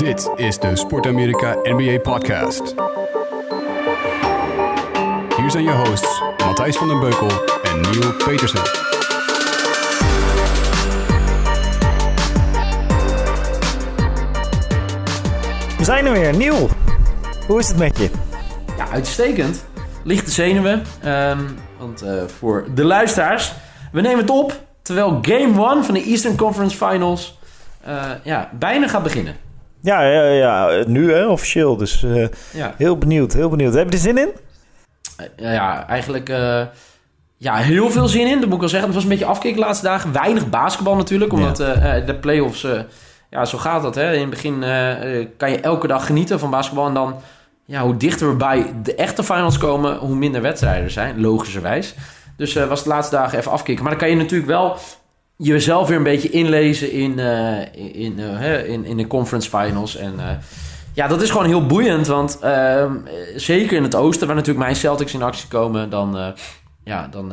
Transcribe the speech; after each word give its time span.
Dit 0.00 0.30
is 0.36 0.58
de 0.58 0.76
Sport 0.76 1.06
Amerika 1.06 1.56
NBA 1.62 1.98
Podcast. 1.98 2.74
Hier 5.36 5.50
zijn 5.50 5.64
je 5.64 5.70
hosts 5.70 6.22
Matthijs 6.44 6.76
van 6.76 6.88
den 6.88 7.00
Beukel 7.00 7.28
en 7.62 7.80
Neil 7.80 8.12
Petersen. 8.12 8.62
We 15.78 15.84
zijn 15.84 16.06
er 16.06 16.12
weer. 16.12 16.36
Nieuw. 16.36 16.68
Hoe 17.46 17.58
is 17.58 17.68
het 17.68 17.78
met 17.78 17.98
je? 17.98 18.10
Ja, 18.76 18.88
uitstekend. 18.88 19.64
Lichte 20.04 20.30
zenuwen. 20.30 20.82
Ehm, 21.02 21.42
want 21.78 22.02
eh, 22.02 22.22
voor 22.38 22.66
de 22.74 22.84
luisteraars, 22.84 23.52
we 23.92 24.00
nemen 24.00 24.18
het 24.18 24.30
op 24.30 24.60
terwijl 24.82 25.18
Game 25.22 25.74
1 25.74 25.84
van 25.84 25.94
de 25.94 26.02
Eastern 26.02 26.36
Conference 26.36 26.76
Finals 26.76 27.38
eh, 27.80 28.10
ja, 28.22 28.50
bijna 28.58 28.88
gaat 28.88 29.02
beginnen. 29.02 29.49
Ja, 29.82 30.02
ja, 30.02 30.24
ja 30.24 30.84
nu 30.86 31.12
hè, 31.12 31.26
officieel. 31.26 31.76
Dus 31.76 32.02
eh, 32.02 32.28
Ja, 32.52 32.74
heel 32.76 32.98
benieuwd, 32.98 33.32
heel 33.32 33.48
benieuwd. 33.48 33.74
Heb 33.74 33.86
je 33.86 33.92
er 33.92 33.98
zin 33.98 34.18
in? 34.18 34.28
Eh, 35.16 35.52
ja 35.52 35.86
eigenlijk 35.88 36.28
eh, 36.28 36.62
ja, 37.36 37.56
heel 37.56 37.90
veel 37.90 38.08
zin 38.08 38.26
in. 38.26 38.40
Dat 38.40 38.44
moet 38.44 38.54
ik 38.54 38.60
wel 38.60 38.68
zeggen. 38.68 38.86
Het 38.86 38.94
was 38.94 39.04
een 39.04 39.10
beetje 39.10 39.24
afkicken 39.24 39.60
de 39.60 39.66
laatste 39.66 39.86
dagen. 39.86 40.12
Weinig 40.12 40.48
basketbal 40.48 40.96
natuurlijk, 40.96 41.32
omdat 41.32 41.56
de 42.06 42.16
playoffs... 42.20 42.66
ja, 43.30 43.44
zo 43.44 43.58
gaat 43.58 43.82
dat. 43.82 43.94
Hè. 43.94 44.12
In 44.12 44.20
het 44.20 44.30
begin 44.30 44.60
kan 45.36 45.50
je 45.50 45.60
elke 45.60 45.86
dag 45.86 46.06
genieten 46.06 46.38
van 46.38 46.50
basketbal. 46.50 46.86
En 46.86 46.94
dan, 46.94 47.14
ja, 47.64 47.82
hoe 47.82 47.96
dichter 47.96 48.28
we 48.28 48.34
bij 48.34 48.72
de 48.82 48.94
echte 48.94 49.22
finals 49.22 49.58
komen... 49.58 49.96
hoe 49.96 50.16
minder 50.16 50.42
wedstrijden 50.42 50.84
er 50.84 50.90
zijn, 50.90 51.20
logischerwijs. 51.20 51.94
Dus 52.36 52.54
was 52.54 52.82
de 52.82 52.88
laatste 52.88 53.16
dagen 53.16 53.38
even 53.38 53.52
afkicken. 53.52 53.82
Maar 53.82 53.92
dan 53.92 54.00
kan 54.00 54.10
je 54.10 54.16
natuurlijk 54.16 54.50
wel 54.50 54.76
jezelf 55.40 55.88
weer 55.88 55.96
een 55.96 56.02
beetje 56.02 56.30
inlezen 56.30 56.92
in, 56.92 57.18
eh, 57.18 57.74
in, 57.94 58.18
eh, 58.18 58.68
in, 58.68 58.84
in 58.84 58.96
de 58.96 59.06
conference 59.06 59.48
finals. 59.48 59.96
En 59.96 60.14
eh, 60.18 60.26
ja, 60.92 61.06
dat 61.06 61.22
is 61.22 61.30
gewoon 61.30 61.46
heel 61.46 61.66
boeiend. 61.66 62.06
Want 62.06 62.38
ehm, 62.40 62.96
eh, 63.06 63.12
zeker 63.36 63.76
in 63.76 63.82
het 63.82 63.94
oosten, 63.94 64.26
waar 64.26 64.36
natuurlijk 64.36 64.64
mijn 64.64 64.76
Celtics 64.76 65.14
in 65.14 65.22
actie 65.22 65.48
komen... 65.48 65.90
dan, 65.90 66.34
ja, 66.84 67.08
dan, 67.10 67.32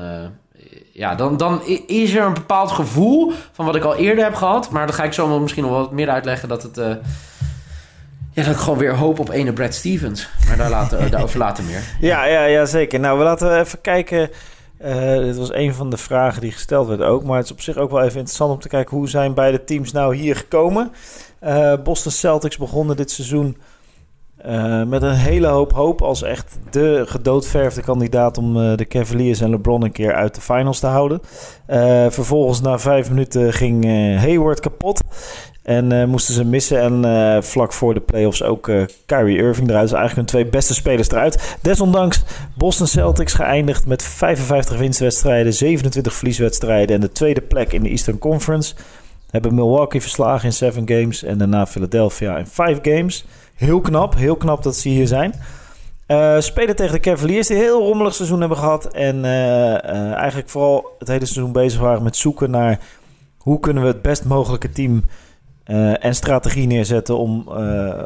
ja, 0.92 1.16
dan, 1.16 1.38
dan 1.38 1.62
is 1.88 2.16
er 2.16 2.26
een 2.26 2.34
bepaald 2.34 2.72
gevoel 2.72 3.34
van 3.52 3.66
wat 3.66 3.76
ik 3.76 3.84
al 3.84 3.96
eerder 3.96 4.24
heb 4.24 4.36
gehad. 4.36 4.70
Maar 4.70 4.86
dat 4.86 4.96
ga 4.96 5.03
ik 5.03 5.14
zo 5.14 5.40
misschien 5.40 5.64
nog 5.64 5.72
wat 5.72 5.92
meer 5.92 6.09
uitleggen. 6.09 6.50
Dat 6.50 6.64
het... 6.64 6.76
ja, 8.31 8.44
dat 8.44 8.53
ik 8.53 8.58
gewoon 8.58 8.80
weer 8.80 8.96
hoop 8.96 9.20
op 9.20 9.30
ene 9.30 9.53
Brad 9.53 9.74
Stevens. 9.74 10.30
Maar 10.48 10.58
daar 10.58 10.70
later, 10.70 11.09
daarover 11.09 11.40
later 11.40 11.64
meer. 11.64 11.81
Ja, 12.09 12.26
ja, 12.26 12.44
ja, 12.44 12.66
zeker. 12.66 13.00
Nou, 13.00 13.18
we 13.18 13.24
laten 13.24 13.59
even 13.59 13.81
kijken. 13.81 14.30
Eh, 14.78 15.17
dit 15.17 15.38
was 15.38 15.53
een 15.53 15.73
van 15.73 15.89
de 15.89 15.97
vragen 15.97 16.42
die 16.42 16.52
gesteld 16.52 16.88
werd 16.88 17.02
ook. 17.02 17.23
Maar 17.23 17.38
het 17.38 17.45
is 17.45 17.52
op 17.52 17.61
zich 17.61 17.78
ook 17.78 17.92
wel 17.92 18.02
even 18.02 18.17
interessant 18.17 18.52
om 18.52 18.59
te 18.59 18.67
kijken... 18.67 18.97
hoe 18.97 19.09
zijn 19.09 19.34
beide 19.34 19.64
teams 19.64 19.92
nou 19.92 20.16
hier 20.16 20.36
gekomen. 20.36 20.92
Eh, 21.39 21.73
Boston 21.84 22.11
Celtics 22.11 22.58
begonnen 22.58 22.95
dit 22.95 23.11
seizoen... 23.11 23.58
eh, 24.38 24.84
met 24.84 25.02
een 25.02 25.16
hele 25.16 25.48
hoop 25.48 25.72
hoop 25.72 26.02
als 26.02 26.24
echt 26.24 26.60
de 26.70 27.04
gedoodverfde 27.08 27.82
kandidaat 27.82 28.38
om 28.38 28.62
eh, 28.62 28.78
de 28.78 28.88
Cavaliers 28.88 29.42
en 29.42 29.50
LeBron 29.50 29.84
een 29.84 29.92
keer 29.92 30.14
uit 30.14 30.36
de 30.36 30.42
finals 30.42 30.80
te 30.80 30.88
houden. 30.88 31.22
Eh, 31.66 32.06
vervolgens 32.10 32.62
na 32.62 32.80
vijf 32.80 33.10
minuten 33.10 33.54
ging 33.54 33.86
Hayward 34.20 34.60
kapot 34.60 35.02
en 35.64 36.10
moesten 36.10 36.34
ze 36.34 36.46
missen. 36.46 37.04
En 37.04 37.44
vlak 37.44 37.74
voor 37.74 37.94
de 37.94 38.00
playoffs 38.00 38.44
ook 38.44 38.72
Kyrie 39.06 39.38
Irving 39.38 39.70
eruit. 39.70 39.90
Dus 39.90 39.98
eigenlijk 39.98 40.16
hun 40.16 40.26
twee 40.26 40.52
beste 40.52 40.74
spelers 40.74 41.10
eruit. 41.10 41.58
Desondanks 41.62 42.24
Boston 42.56 42.88
Celtics 42.88 43.34
geëindigd 43.34 43.86
met 43.86 44.04
55 44.04 44.78
winstwedstrijden, 44.78 45.54
27 45.54 46.14
verlieswedstrijden 46.14 46.96
en 46.96 47.02
de 47.02 47.12
tweede 47.12 47.42
plek 47.42 47.74
in 47.74 47.84
de 47.84 47.90
Eastern 47.90 48.18
Conference. 48.18 48.76
Hebben 49.30 49.56
Milwaukee 49.56 50.02
verslagen 50.02 50.46
in 50.46 50.54
7 50.54 50.84
games 50.86 51.24
en 51.24 51.38
daarna 51.38 51.66
Philadelphia 51.66 52.38
in 52.38 52.48
5 52.48 52.80
games. 52.82 53.26
Heel 53.58 53.81
knap, 53.81 54.16
heel 54.16 54.36
knap 54.36 54.63
dat 54.63 54.75
ze 54.75 54.89
hier 54.89 55.08
zijn. 55.08 55.33
Eh, 56.05 56.39
spelen 56.39 56.75
tegen 56.75 56.94
de 56.94 57.00
Cavaliers, 57.00 57.47
die 57.47 57.56
een 57.56 57.62
heel 57.62 57.79
rommelig 57.79 58.13
seizoen 58.13 58.40
hebben 58.40 58.57
gehad. 58.57 58.85
En 58.85 59.25
eh, 59.25 59.73
eh, 59.73 60.13
eigenlijk 60.13 60.50
vooral 60.50 60.95
het 61.00 61.07
hele 61.07 61.25
seizoen 61.25 61.51
bezig 61.51 61.79
waren 61.79 62.03
met 62.03 62.16
zoeken 62.16 62.51
naar 62.51 62.79
hoe 63.38 63.59
kunnen 63.59 63.84
we 63.84 63.90
het 63.90 64.01
best 64.01 64.25
mogelijke 64.25 64.69
team 64.69 65.03
en 66.00 66.16
strategie 66.16 66.67
neerzetten 66.67 67.17
om, 67.17 67.47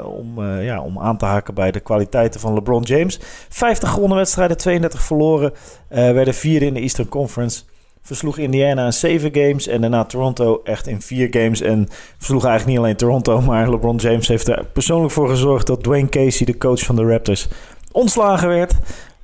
om, 0.03 0.43
ja, 0.43 0.81
om 0.81 0.99
aan 0.99 1.17
te 1.17 1.25
haken 1.25 1.53
bij 1.53 1.71
de 1.71 1.79
kwaliteiten 1.79 2.39
van 2.39 2.53
LeBron 2.53 2.81
James. 2.81 3.19
50 3.49 3.89
gewonnen 3.89 4.17
wedstrijden, 4.17 4.57
32 4.57 5.01
verloren. 5.01 5.53
Werden 5.87 6.33
vierde 6.33 6.65
in 6.65 6.73
de 6.73 6.79
Eastern 6.79 7.09
Conference. 7.09 7.63
Versloeg 8.01 8.37
Indiana 8.37 8.85
in 8.85 8.93
7 8.93 9.29
games 9.33 9.67
en 9.67 9.81
daarna 9.81 10.03
Toronto 10.05 10.61
echt 10.63 10.87
in 10.87 11.01
4 11.01 11.27
games. 11.31 11.61
En 11.61 11.87
versloeg 12.17 12.45
eigenlijk 12.45 12.77
niet 12.77 12.85
alleen 12.85 12.97
Toronto, 12.97 13.41
maar 13.51 13.69
LeBron 13.69 13.95
James 13.95 14.27
heeft 14.27 14.47
er 14.47 14.65
persoonlijk 14.73 15.13
voor 15.13 15.29
gezorgd 15.29 15.67
dat 15.67 15.83
Dwayne 15.83 16.09
Casey, 16.09 16.45
de 16.45 16.57
coach 16.57 16.79
van 16.83 16.95
de 16.95 17.03
Raptors, 17.05 17.47
ontslagen 17.91 18.47
werd. 18.47 18.73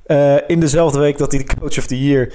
Eh, 0.06 0.34
in 0.46 0.60
dezelfde 0.60 0.98
week 0.98 1.18
dat 1.18 1.32
hij 1.32 1.44
de 1.44 1.54
Coach 1.60 1.78
of 1.78 1.86
the 1.86 2.04
Year 2.06 2.32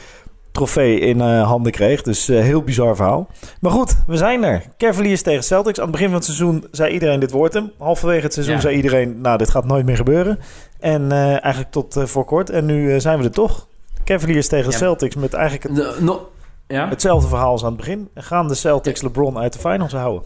trofee 0.51 0.99
in 0.99 1.21
eh, 1.21 1.43
handen 1.47 1.71
kreeg. 1.71 2.01
Dus 2.01 2.29
eh, 2.29 2.39
heel 2.41 2.61
bizar 2.61 2.95
verhaal. 2.95 3.27
Maar 3.59 3.71
goed, 3.71 3.95
we 4.07 4.17
zijn 4.17 4.43
er. 4.43 4.63
Cavaliers 4.77 5.21
tegen 5.21 5.43
Celtics. 5.43 5.77
Aan 5.77 5.83
het 5.83 5.91
begin 5.91 6.07
van 6.07 6.15
het 6.17 6.25
seizoen 6.25 6.67
zei 6.71 6.93
iedereen 6.93 7.19
dit 7.19 7.31
wordt 7.31 7.53
hem. 7.53 7.71
Halverwege 7.77 8.23
het 8.23 8.33
seizoen 8.33 8.55
Ja. 8.55 8.61
zei 8.61 8.75
iedereen, 8.75 9.21
nou 9.21 9.37
dit 9.37 9.49
gaat 9.49 9.65
nooit 9.65 9.85
meer 9.85 9.95
gebeuren. 9.95 10.39
En 10.79 11.11
eigenlijk 11.11 11.71
tot 11.71 11.95
voor 12.03 12.25
kort. 12.25 12.49
En 12.49 12.65
nu 12.65 12.99
zijn 12.99 13.17
we 13.19 13.23
er 13.23 13.31
toch. 13.31 13.67
Cavaliers 14.03 14.47
tegen 14.47 14.71
Ja. 14.71 14.77
Celtics 14.77 15.15
met 15.15 15.33
eigenlijk 15.33 15.63
het, 15.63 15.75
De- 15.75 15.95
no- 16.03 16.29
ja? 16.73 16.89
hetzelfde 16.89 17.28
verhaal 17.28 17.51
als 17.51 17.61
aan 17.61 17.67
het 17.67 17.78
begin. 17.78 18.09
En 18.13 18.23
gaan 18.23 18.47
de 18.47 18.56
Celtics 18.56 19.01
LeBron 19.01 19.38
uit 19.38 19.53
de 19.53 19.59
finals 19.59 19.91
houden? 19.91 20.23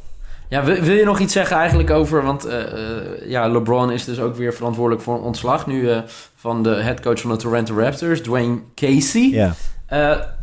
Ja, 0.50 0.64
wil, 0.64 0.82
wil 0.82 0.96
je 0.96 1.06
nog 1.06 1.20
iets 1.20 1.34
zeggen 1.34 1.58
eigenlijk 1.58 1.90
over... 1.90 2.24
Want 2.24 2.46
eh, 2.46 2.62
eh, 2.62 3.30
ja, 3.30 3.48
LeBron 3.48 3.92
is 3.92 4.06
dus 4.06 4.20
ook 4.20 4.36
weer 4.36 4.54
verantwoordelijk 4.54 5.04
voor 5.04 5.16
een 5.16 5.22
ontslag... 5.22 5.68
nu 5.68 5.90
eh, 5.90 6.00
van 6.36 6.64
de 6.64 6.70
headcoach 6.70 7.22
van 7.22 7.30
de 7.30 7.38
Toronto 7.38 7.80
Raptors, 7.80 8.22
Dwayne 8.22 8.60
Casey. 8.76 9.54
Ja. 9.90 10.36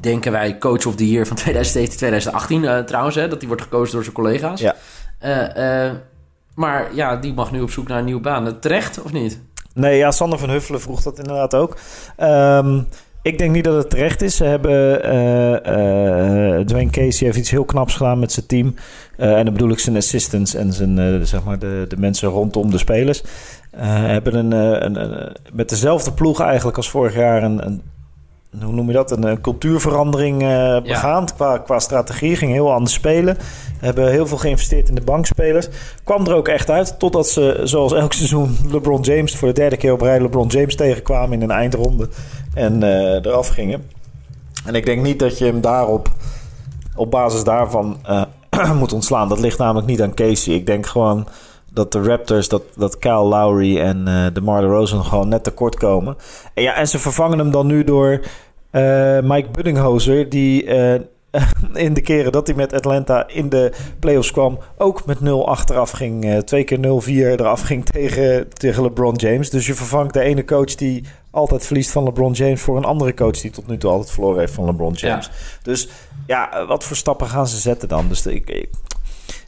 Denken 0.00 0.32
wij 0.32 0.58
coach 0.58 0.86
of 0.86 0.94
the 0.94 1.10
year 1.10 1.26
van 1.26 1.36
2017, 1.46 1.96
2018 1.98 2.64
eh, 2.64 2.78
trouwens... 2.78 3.14
Hè, 3.14 3.28
dat 3.28 3.38
die 3.38 3.48
wordt 3.48 3.62
gekozen 3.62 3.94
door 3.94 4.02
zijn 4.02 4.14
collega's. 4.14 4.60
Ja. 4.60 4.74
Maar 6.54 6.94
ja, 6.94 7.16
die 7.16 7.34
mag 7.34 7.50
nu 7.50 7.60
op 7.60 7.70
zoek 7.70 7.88
naar 7.88 7.98
een 7.98 8.04
nieuwe 8.04 8.20
baan. 8.20 8.58
Terecht 8.60 9.02
of 9.02 9.12
niet? 9.12 9.40
Nee, 9.74 9.98
ja, 9.98 10.10
Sander 10.10 10.38
van 10.38 10.50
Huffelen 10.50 10.80
vroeg 10.80 11.02
dat 11.02 11.18
inderdaad 11.18 11.54
ook. 11.54 11.76
Ehm, 12.16 12.82
ik 13.24 13.38
denk 13.38 13.52
niet 13.52 13.64
dat 13.64 13.76
het 13.76 13.90
terecht 13.90 14.22
is. 14.22 14.36
Ze 14.36 14.44
hebben... 14.44 15.02
eh, 15.04 16.58
eh, 16.58 16.66
Dwayne 16.66 16.90
Casey 16.90 17.26
heeft 17.26 17.38
iets 17.38 17.50
heel 17.50 17.64
knaps 17.64 17.94
gedaan 17.94 18.18
met 18.18 18.32
zijn 18.32 18.46
team. 18.46 18.74
Eh, 19.16 19.38
en 19.38 19.44
dan 19.44 19.52
bedoel 19.54 19.70
ik 19.70 19.78
zijn 19.78 19.96
assistants 19.96 20.54
en 20.54 20.72
zijn, 20.72 21.26
zeg 21.26 21.44
maar 21.44 21.58
de, 21.58 21.84
de 21.88 21.96
mensen 21.96 22.28
rondom 22.28 22.70
de 22.70 22.78
spelers. 22.78 23.22
Hebben 23.76 24.34
een, 24.34 24.52
een, 24.84 25.00
een- 25.02 25.36
met 25.52 25.68
dezelfde 25.68 26.12
ploeg 26.12 26.40
eigenlijk 26.40 26.76
als 26.76 26.90
vorig 26.90 27.14
jaar 27.14 27.42
een... 27.42 27.66
een 27.66 27.82
hoe 28.62 28.72
noem 28.72 28.86
je 28.86 28.92
dat? 28.92 29.10
Een, 29.10 29.22
een 29.22 29.40
cultuurverandering 29.40 30.38
begaan 30.82 31.26
qua, 31.34 31.58
qua 31.58 31.78
strategie. 31.78 32.36
Ging 32.36 32.52
heel 32.52 32.72
anders 32.72 32.92
spelen. 32.92 33.36
Hebben 33.80 34.10
heel 34.10 34.26
veel 34.26 34.36
geïnvesteerd 34.36 34.88
in 34.88 34.94
de 34.94 35.00
bankspelers. 35.00 35.68
Kwam 36.04 36.26
er 36.26 36.34
ook 36.34 36.48
echt 36.48 36.70
uit. 36.70 36.98
Totdat 36.98 37.28
ze, 37.28 37.60
zoals 37.64 37.92
elk 37.92 38.12
seizoen, 38.12 38.56
LeBron 38.72 39.00
James 39.00 39.36
voor 39.36 39.48
de 39.48 39.54
derde 39.54 39.76
keer 39.76 39.92
op 39.92 40.00
rij 40.00 40.20
LeBron 40.20 40.46
James 40.46 40.76
tegenkwamen 40.76 41.32
in 41.32 41.42
een 41.42 41.50
eindronde. 41.56 42.08
En 42.54 42.82
eh, 42.82 43.24
eraf 43.24 43.48
gingen. 43.48 43.90
En 44.64 44.74
ik 44.74 44.86
denk 44.86 45.02
niet 45.02 45.18
dat 45.18 45.38
je 45.38 45.44
hem 45.44 45.60
daarop, 45.60 46.08
op 46.96 47.10
basis 47.10 47.44
daarvan, 47.44 47.98
eh, 48.02 48.22
moet 48.78 48.92
ontslaan. 48.92 49.28
Dat 49.28 49.40
ligt 49.40 49.58
namelijk 49.58 49.86
niet 49.86 50.02
aan 50.02 50.14
Casey. 50.14 50.54
Ik 50.54 50.66
denk 50.66 50.86
gewoon 50.86 51.26
dat 51.72 51.92
de 51.92 52.02
Raptors, 52.02 52.48
dat, 52.48 52.62
dat 52.76 52.98
Kyle 52.98 53.22
Lowry 53.22 53.78
en 53.80 54.08
eh 54.08 54.26
DeMar 54.32 54.60
DeRozan 54.60 55.04
gewoon 55.04 55.28
net 55.28 55.44
tekort 55.44 55.76
komen. 55.76 56.16
En, 56.54 56.62
ja, 56.62 56.74
en 56.74 56.88
ze 56.88 56.98
vervangen 56.98 57.38
hem 57.38 57.50
dan 57.50 57.66
nu 57.66 57.84
door 57.84 58.20
Mike 59.22 59.48
Buddinghoser, 59.52 60.28
die 60.28 60.64
in 61.74 61.94
de 61.94 62.00
keren 62.00 62.32
dat 62.32 62.46
hij 62.46 62.56
met 62.56 62.72
Atlanta 62.72 63.28
in 63.28 63.48
de 63.48 63.72
playoffs 63.98 64.30
kwam, 64.30 64.58
ook 64.78 65.06
met 65.06 65.20
0 65.20 65.48
achteraf 65.48 65.90
ging. 65.90 66.42
twee 66.44 66.64
keer 66.64 66.78
0-4 66.78 66.80
eraf 67.10 67.60
ging 67.60 67.84
tegen, 67.92 68.48
tegen 68.48 68.82
LeBron 68.82 69.14
James. 69.14 69.50
Dus 69.50 69.66
je 69.66 69.74
vervangt 69.74 70.14
de 70.14 70.20
ene 70.20 70.44
coach 70.44 70.74
die 70.74 71.04
altijd 71.34 71.66
verliest 71.66 71.90
van 71.90 72.04
LeBron 72.04 72.32
James 72.32 72.60
voor 72.60 72.76
een 72.76 72.84
andere 72.84 73.14
coach 73.14 73.40
die 73.40 73.50
tot 73.50 73.66
nu 73.66 73.78
toe 73.78 73.90
altijd 73.90 74.10
verloren 74.10 74.38
heeft 74.38 74.52
van 74.52 74.64
LeBron 74.64 74.92
James. 74.92 75.30
Dus 75.62 75.88
ja, 76.26 76.66
wat 76.66 76.84
voor 76.84 76.96
stappen 76.96 77.26
gaan 77.26 77.48
ze 77.48 77.56
zetten 77.56 77.88
dan? 77.88 78.08
Dus 78.08 78.26
ik, 78.26 78.50
ik, 78.50 78.68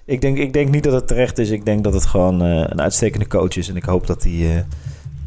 ik, 0.05 0.21
denk, 0.21 0.39
ik 0.39 0.53
denk 0.53 0.71
niet 0.71 0.85
dat 0.85 0.93
het 0.93 1.07
terecht 1.09 1.39
is. 1.39 1.51
Ik 1.51 1.65
denk 1.65 1.85
dat 1.85 1.95
het 1.95 2.07
gewoon 2.07 2.43
eh, 2.43 2.49
een 2.49 2.81
uitstekende 2.81 3.27
coach 3.27 3.57
is. 3.57 3.69
En 3.69 3.77
ik 3.77 3.85
hoop 3.85 4.07
dat 4.07 4.23
hij 4.23 4.57
eh, 4.57 4.63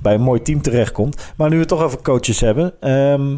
bij 0.01 0.13
een 0.13 0.21
mooi 0.21 0.41
team 0.41 0.61
terechtkomt. 0.61 1.33
Maar 1.35 1.49
nu 1.49 1.53
we 1.53 1.59
het 1.59 1.69
toch 1.69 1.83
over 1.83 2.01
coaches 2.01 2.39
hebben. 2.39 2.73
ehm, 2.79 3.35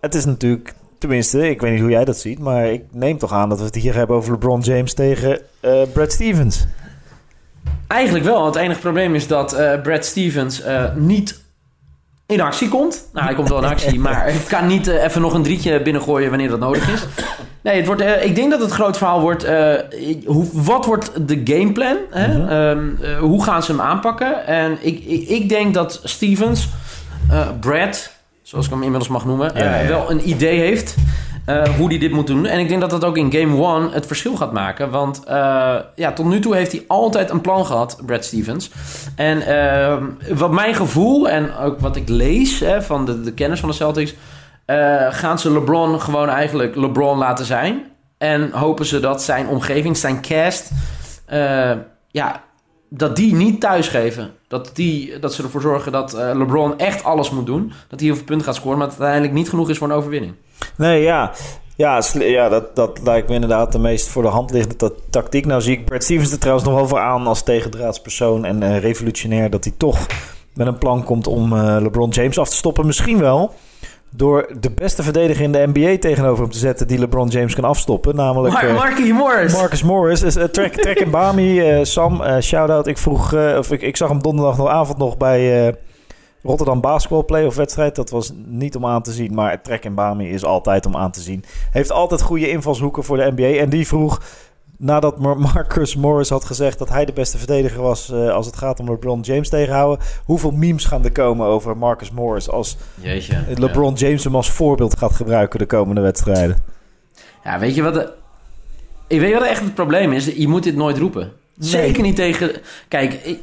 het 0.00 0.14
is 0.14 0.24
natuurlijk, 0.24 0.74
tenminste, 0.98 1.48
ik 1.48 1.60
weet 1.60 1.72
niet 1.72 1.80
hoe 1.80 1.90
jij 1.90 2.04
dat 2.04 2.18
ziet. 2.18 2.38
Maar 2.38 2.66
ik 2.66 2.82
neem 2.90 3.18
toch 3.18 3.32
aan 3.32 3.48
dat 3.48 3.58
we 3.58 3.64
het 3.64 3.74
hier 3.74 3.94
hebben 3.94 4.16
over 4.16 4.32
LeBron 4.32 4.60
James 4.60 4.94
tegen 4.94 5.40
eh, 5.60 5.82
Brad 5.92 6.12
Stevens. 6.12 6.66
Eigenlijk 7.86 8.24
wel. 8.24 8.46
Het 8.46 8.56
enige 8.56 8.80
probleem 8.80 9.14
is 9.14 9.26
dat 9.26 9.52
eh, 9.52 9.80
Brad 9.80 10.04
Stevens 10.04 10.62
eh, 10.62 10.94
niet 10.94 11.40
in 12.26 12.40
actie 12.40 12.68
komt. 12.68 13.08
Nou, 13.12 13.26
hij 13.26 13.34
komt 13.34 13.48
wel 13.48 13.58
in 13.58 13.64
actie, 13.64 14.00
maar 14.00 14.22
hij 14.22 14.34
kan 14.48 14.66
niet 14.66 14.88
eh, 14.88 15.04
even 15.04 15.20
nog 15.20 15.34
een 15.34 15.42
drietje 15.42 15.82
binnengooien 15.82 16.28
wanneer 16.28 16.48
dat 16.48 16.58
nodig 16.60 16.92
is. 16.92 17.06
Nee, 17.66 17.76
het 17.76 17.86
wordt, 17.86 18.00
eh, 18.02 18.24
ik 18.24 18.34
denk 18.34 18.50
dat 18.50 18.60
het 18.60 18.70
groot 18.70 18.96
verhaal 18.96 19.20
wordt... 19.20 19.44
eh, 19.44 19.74
hoe, 20.24 20.46
wat 20.52 20.84
wordt 20.84 21.28
de 21.28 21.40
gameplan? 21.44 21.96
Hè? 22.10 22.38
Mhm. 22.38 22.48
Ehm, 22.48 23.02
eh, 23.02 23.18
hoe 23.18 23.44
gaan 23.44 23.62
ze 23.62 23.70
hem 23.70 23.80
aanpakken? 23.80 24.46
En 24.46 24.78
ik, 24.80 25.04
ik, 25.04 25.28
ik 25.28 25.48
denk 25.48 25.74
dat 25.74 26.00
Stevens, 26.04 26.68
Brad, 27.60 28.10
zoals 28.46 28.64
ik 28.64 28.70
hem 28.70 28.82
inmiddels 28.82 29.10
mag 29.10 29.24
noemen... 29.24 29.50
Ja, 29.54 29.60
eh, 29.60 29.82
ja. 29.82 29.88
wel 29.88 30.10
een 30.10 30.28
idee 30.28 30.58
heeft 30.58 30.94
eh, 31.44 31.76
hoe 31.76 31.88
hij 31.88 31.98
dit 31.98 32.12
moet 32.12 32.26
doen. 32.26 32.46
En 32.46 32.58
ik 32.58 32.68
denk 32.68 32.80
dat 32.80 32.90
dat 32.90 33.04
ook 33.04 33.16
in 33.16 33.32
game 33.32 33.62
one 33.62 33.90
het 33.90 34.06
verschil 34.06 34.36
gaat 34.36 34.52
maken. 34.52 34.90
Want 34.90 35.24
eh, 35.24 35.74
ja, 35.94 36.12
tot 36.12 36.26
nu 36.26 36.40
toe 36.40 36.54
heeft 36.54 36.72
hij 36.72 36.84
altijd 36.86 37.30
een 37.30 37.40
plan 37.40 37.66
gehad, 37.66 38.00
Brad 38.06 38.24
Stevens. 38.24 38.70
En 39.16 39.38
wat 40.34 40.50
mijn 40.50 40.74
gevoel 40.74 41.28
en 41.28 41.56
ook 41.56 41.80
wat 41.80 41.96
ik 41.96 42.08
lees 42.08 42.60
hè, 42.60 42.82
van 42.82 43.04
de, 43.04 43.20
de 43.20 43.32
kennis 43.32 43.60
van 43.60 43.68
de 43.68 43.74
Celtics... 43.74 44.14
gaan 45.10 45.38
ze 45.38 45.52
LeBron 45.52 46.00
gewoon 46.00 46.28
eigenlijk 46.28 46.76
LeBron 46.76 47.18
laten 47.18 47.44
zijn. 47.44 47.82
En 48.18 48.50
hopen 48.50 48.86
ze 48.86 49.00
dat 49.00 49.22
zijn 49.22 49.48
omgeving, 49.48 49.96
zijn 49.96 50.20
cast... 50.20 50.70
ja, 52.10 52.42
dat 52.90 53.16
die 53.16 53.34
niet 53.34 53.60
thuisgeven. 53.60 54.30
Dat, 54.48 54.70
die, 54.74 55.18
dat 55.18 55.34
ze 55.34 55.42
ervoor 55.42 55.60
zorgen 55.60 55.92
dat 55.92 56.14
eh, 56.14 56.30
LeBron 56.34 56.78
echt 56.78 57.04
alles 57.04 57.30
moet 57.30 57.46
doen. 57.46 57.72
Dat 57.88 57.98
hij 58.00 58.08
heel 58.08 58.16
veel 58.16 58.24
punten 58.24 58.46
gaat 58.46 58.54
scoren, 58.54 58.78
maar 58.78 58.86
dat 58.86 58.96
het 58.96 59.04
uiteindelijk 59.04 59.40
niet 59.42 59.50
genoeg 59.50 59.70
is 59.70 59.78
voor 59.78 59.88
een 59.88 59.96
overwinning. 59.96 60.34
Nee, 60.76 61.02
ja. 61.02 61.32
Ja, 61.76 62.02
ja 62.18 62.48
dat, 62.48 62.76
dat 62.76 63.00
lijkt 63.02 63.28
me 63.28 63.34
inderdaad 63.34 63.72
de 63.72 63.78
meest 63.78 64.08
voor 64.08 64.22
de 64.22 64.28
hand 64.28 64.50
liggende 64.50 64.76
ta- 64.76 64.90
tactiek. 65.10 65.46
Nou 65.46 65.60
zie 65.60 65.78
ik 65.78 65.84
Brad 65.84 66.04
Stevens 66.04 66.32
er 66.32 66.38
trouwens 66.38 66.66
nog 66.66 66.74
wel 66.76 66.88
voor 66.88 66.98
aan 66.98 67.26
als 67.26 67.42
tegendraadspersoon 67.42 68.44
en 68.44 68.62
eh, 68.62 68.78
revolutionair... 68.78 69.50
dat 69.50 69.64
hij 69.64 69.72
toch 69.76 70.06
met 70.54 70.66
een 70.66 70.78
plan 70.78 71.04
komt 71.04 71.26
om 71.26 71.52
eh, 71.52 71.76
LeBron 71.80 72.10
James 72.10 72.38
af 72.38 72.48
te 72.48 72.56
stoppen. 72.56 72.86
Misschien 72.86 73.18
wel 73.18 73.54
door 74.16 74.48
de 74.60 74.70
beste 74.70 75.02
verdediger 75.02 75.44
in 75.44 75.52
de 75.52 75.70
NBA 75.72 75.98
tegenover 75.98 76.42
hem 76.42 76.52
te 76.52 76.58
zetten... 76.58 76.86
die 76.86 76.98
LeBron 76.98 77.28
James 77.28 77.54
kan 77.54 77.64
afstoppen, 77.64 78.16
namelijk... 78.16 78.54
Mar 78.54 78.68
eh, 78.68 78.74
Marky 78.74 79.10
Morris. 79.10 79.52
Marcus 79.52 79.82
Morris, 79.82 80.22
is, 80.22 80.36
eh, 80.36 80.44
Trek, 80.44 80.72
Trek 80.72 80.98
en 80.98 81.10
Bami, 81.10 81.60
eh, 81.60 81.84
Sam, 81.84 82.40
shout-out. 82.40 82.86
Ik 82.86 82.98
vroeg, 82.98 83.34
of 83.58 83.72
ik, 83.72 83.82
ik 83.82 83.96
zag 83.96 84.08
hem 84.08 84.22
donderdagavond 84.22 84.98
nog 84.98 85.16
bij 85.16 85.74
Rotterdam 86.42 86.80
Basketball 86.80 87.22
Playoff 87.22 87.56
wedstrijd. 87.56 87.94
Dat 87.94 88.10
was 88.10 88.32
niet 88.46 88.76
om 88.76 88.86
aan 88.86 89.02
te 89.02 89.12
zien, 89.12 89.34
maar 89.34 89.62
Trek 89.62 89.84
en 89.84 89.94
Bami 89.94 90.30
is 90.30 90.44
altijd 90.44 90.86
om 90.86 90.96
aan 90.96 91.10
te 91.10 91.20
zien. 91.20 91.44
Heeft 91.70 91.92
altijd 91.92 92.22
goede 92.22 92.50
invalshoeken 92.50 93.04
voor 93.04 93.16
de 93.16 93.32
NBA. 93.34 93.60
En 93.60 93.68
die 93.68 93.86
vroeg, 93.86 94.22
nadat 94.78 95.18
Mar- 95.18 95.38
Marcus 95.54 95.96
Morris 95.96 96.28
had 96.28 96.44
gezegd 96.44 96.78
dat 96.78 96.88
hij 96.88 97.04
de 97.04 97.12
beste 97.12 97.38
verdediger 97.38 97.82
was 97.82 98.10
eh, 98.10 98.28
als 98.28 98.46
het 98.46 98.56
gaat 98.56 98.80
om 98.80 98.90
LeBron 98.90 99.20
James 99.20 99.48
tegenhouden. 99.48 100.06
Hoeveel 100.24 100.50
memes 100.50 100.84
gaan 100.84 101.04
er 101.04 101.12
komen 101.12 101.46
over 101.46 101.76
Marcus 101.76 102.10
Morris 102.10 102.50
als 102.50 102.76
Jeetje. 102.94 103.44
LeBron 103.54 103.94
James 103.94 104.24
hem 104.24 104.34
als 104.36 104.50
voorbeeld 104.50 104.98
gaat 104.98 105.12
gebruiken 105.14 105.58
de 105.58 105.66
komende 105.66 106.00
wedstrijden? 106.00 106.56
Ja. 107.44 107.58
weet 107.58 107.74
je 107.74 107.82
wat... 107.82 107.94
De... 107.94 108.12
Ik 109.06 109.20
weet 109.20 109.32
wat 109.32 109.42
echt 109.42 109.60
het 109.60 109.74
probleem 109.74 110.12
is. 110.12 110.26
Je 110.26 110.48
moet 110.48 110.62
dit 110.62 110.76
nooit 110.76 110.98
roepen. 110.98 111.32
Nee. 111.54 111.68
Zeker 111.68 112.02
niet 112.02 112.16
tegen... 112.16 112.50
Kijk, 112.88 113.36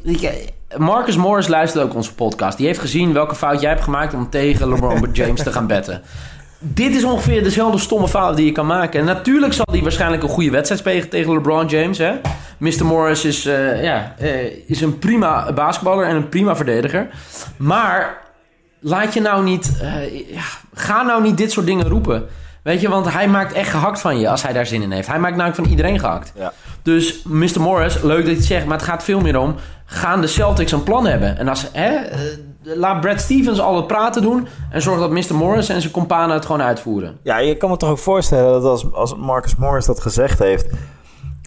Marcus 0.78 1.16
Morris 1.16 1.48
luistert 1.48 1.84
ook 1.84 1.96
onze 1.96 2.14
podcast. 2.16 2.58
Die 2.58 2.68
heeft 2.68 2.80
gezien 2.80 3.14
welke 3.14 3.36
fout 3.36 3.62
jij 3.62 3.70
hebt 3.70 3.84
gemaakt 3.84 4.14
om 4.14 4.30
tegen 4.30 4.70
LeBron 4.70 5.10
James 5.14 5.44
te 5.44 5.52
gaan 5.52 5.68
betten. 5.68 6.02
Dit 6.66 6.96
is 6.96 7.04
ongeveer 7.04 7.44
dezelfde 7.44 7.78
stomme 7.78 8.08
fout 8.08 8.36
die 8.36 8.46
je 8.46 8.52
kan 8.52 8.66
maken. 8.66 9.00
En 9.00 9.06
natuurlijk 9.06 9.54
zal 9.54 9.66
hij 9.72 9.82
waarschijnlijk 9.82 10.24
een 10.24 10.30
goede 10.30 10.50
wedstrijd 10.50 10.82
spelen 10.82 11.10
tegen 11.10 11.34
LeBron 11.34 11.68
James. 11.68 11.98
Hè? 11.98 12.14
Mr. 12.58 12.86
Morris 12.86 13.26
is, 13.26 13.46
eh, 13.46 13.84
ja, 13.84 14.16
eh, 14.18 14.70
is 14.70 14.82
een 14.82 15.00
prima 15.00 15.54
basketballer 15.54 16.08
en 16.08 16.16
een 16.16 16.30
prima 16.30 16.56
verdediger. 16.56 17.08
Maar 17.58 18.22
laat 18.80 19.14
je 19.14 19.22
nou 19.22 19.44
niet... 19.44 19.78
eh, 19.82 20.34
ja, 20.34 20.44
ga 20.74 21.02
nou 21.02 21.22
niet 21.22 21.38
dit 21.38 21.52
soort 21.52 21.66
dingen 21.66 21.88
roepen. 21.88 22.28
Weet 22.64 22.82
je, 22.82 22.90
want 22.90 23.14
hij 23.14 23.28
maakt 23.28 23.54
echt 23.54 23.70
gehakt 23.70 24.02
van 24.02 24.20
je 24.20 24.30
als 24.30 24.44
hij 24.44 24.54
daar 24.54 24.66
zin 24.66 24.82
in 24.82 24.92
heeft. 24.92 25.08
Hij 25.08 25.20
maakt 25.20 25.36
namelijk 25.36 25.62
van 25.62 25.70
iedereen 25.70 26.00
gehakt. 26.00 26.34
Ja. 26.36 26.54
Dus 26.82 27.24
Mr. 27.24 27.62
Morris, 27.62 28.02
leuk 28.02 28.18
dat 28.18 28.28
je 28.28 28.36
het 28.36 28.46
zegt, 28.46 28.66
maar 28.66 28.78
het 28.78 28.88
gaat 28.88 29.04
veel 29.04 29.20
meer 29.20 29.40
om... 29.40 29.56
gaan 29.86 30.22
de 30.22 30.28
Celtics 30.28 30.72
een 30.72 30.84
plan 30.84 31.06
hebben? 31.06 31.38
En 31.38 31.48
als, 31.48 31.68
hè, 31.72 31.96
laat 32.64 33.02
Brad 33.02 33.20
Stevens 33.22 33.60
al 33.60 33.76
het 33.76 33.88
praten 33.88 34.22
doen... 34.22 34.48
en 34.72 34.82
zorg 34.82 35.00
dat 35.00 35.12
Mr. 35.12 35.36
Morris 35.36 35.70
en 35.70 35.82
zijn 35.82 35.94
companen 35.94 36.36
het 36.36 36.46
gewoon 36.46 36.62
uitvoeren. 36.62 37.18
Ja, 37.24 37.38
je 37.38 37.58
kan 37.58 37.70
me 37.70 37.78
toch 37.78 37.90
ook 37.90 37.98
voorstellen 37.98 38.52
dat 38.52 38.64
als, 38.64 38.94
als 38.94 39.16
Marcus 39.16 39.56
Morris 39.56 39.86
dat 39.86 40.00
gezegd 40.02 40.40
heeft... 40.40 40.68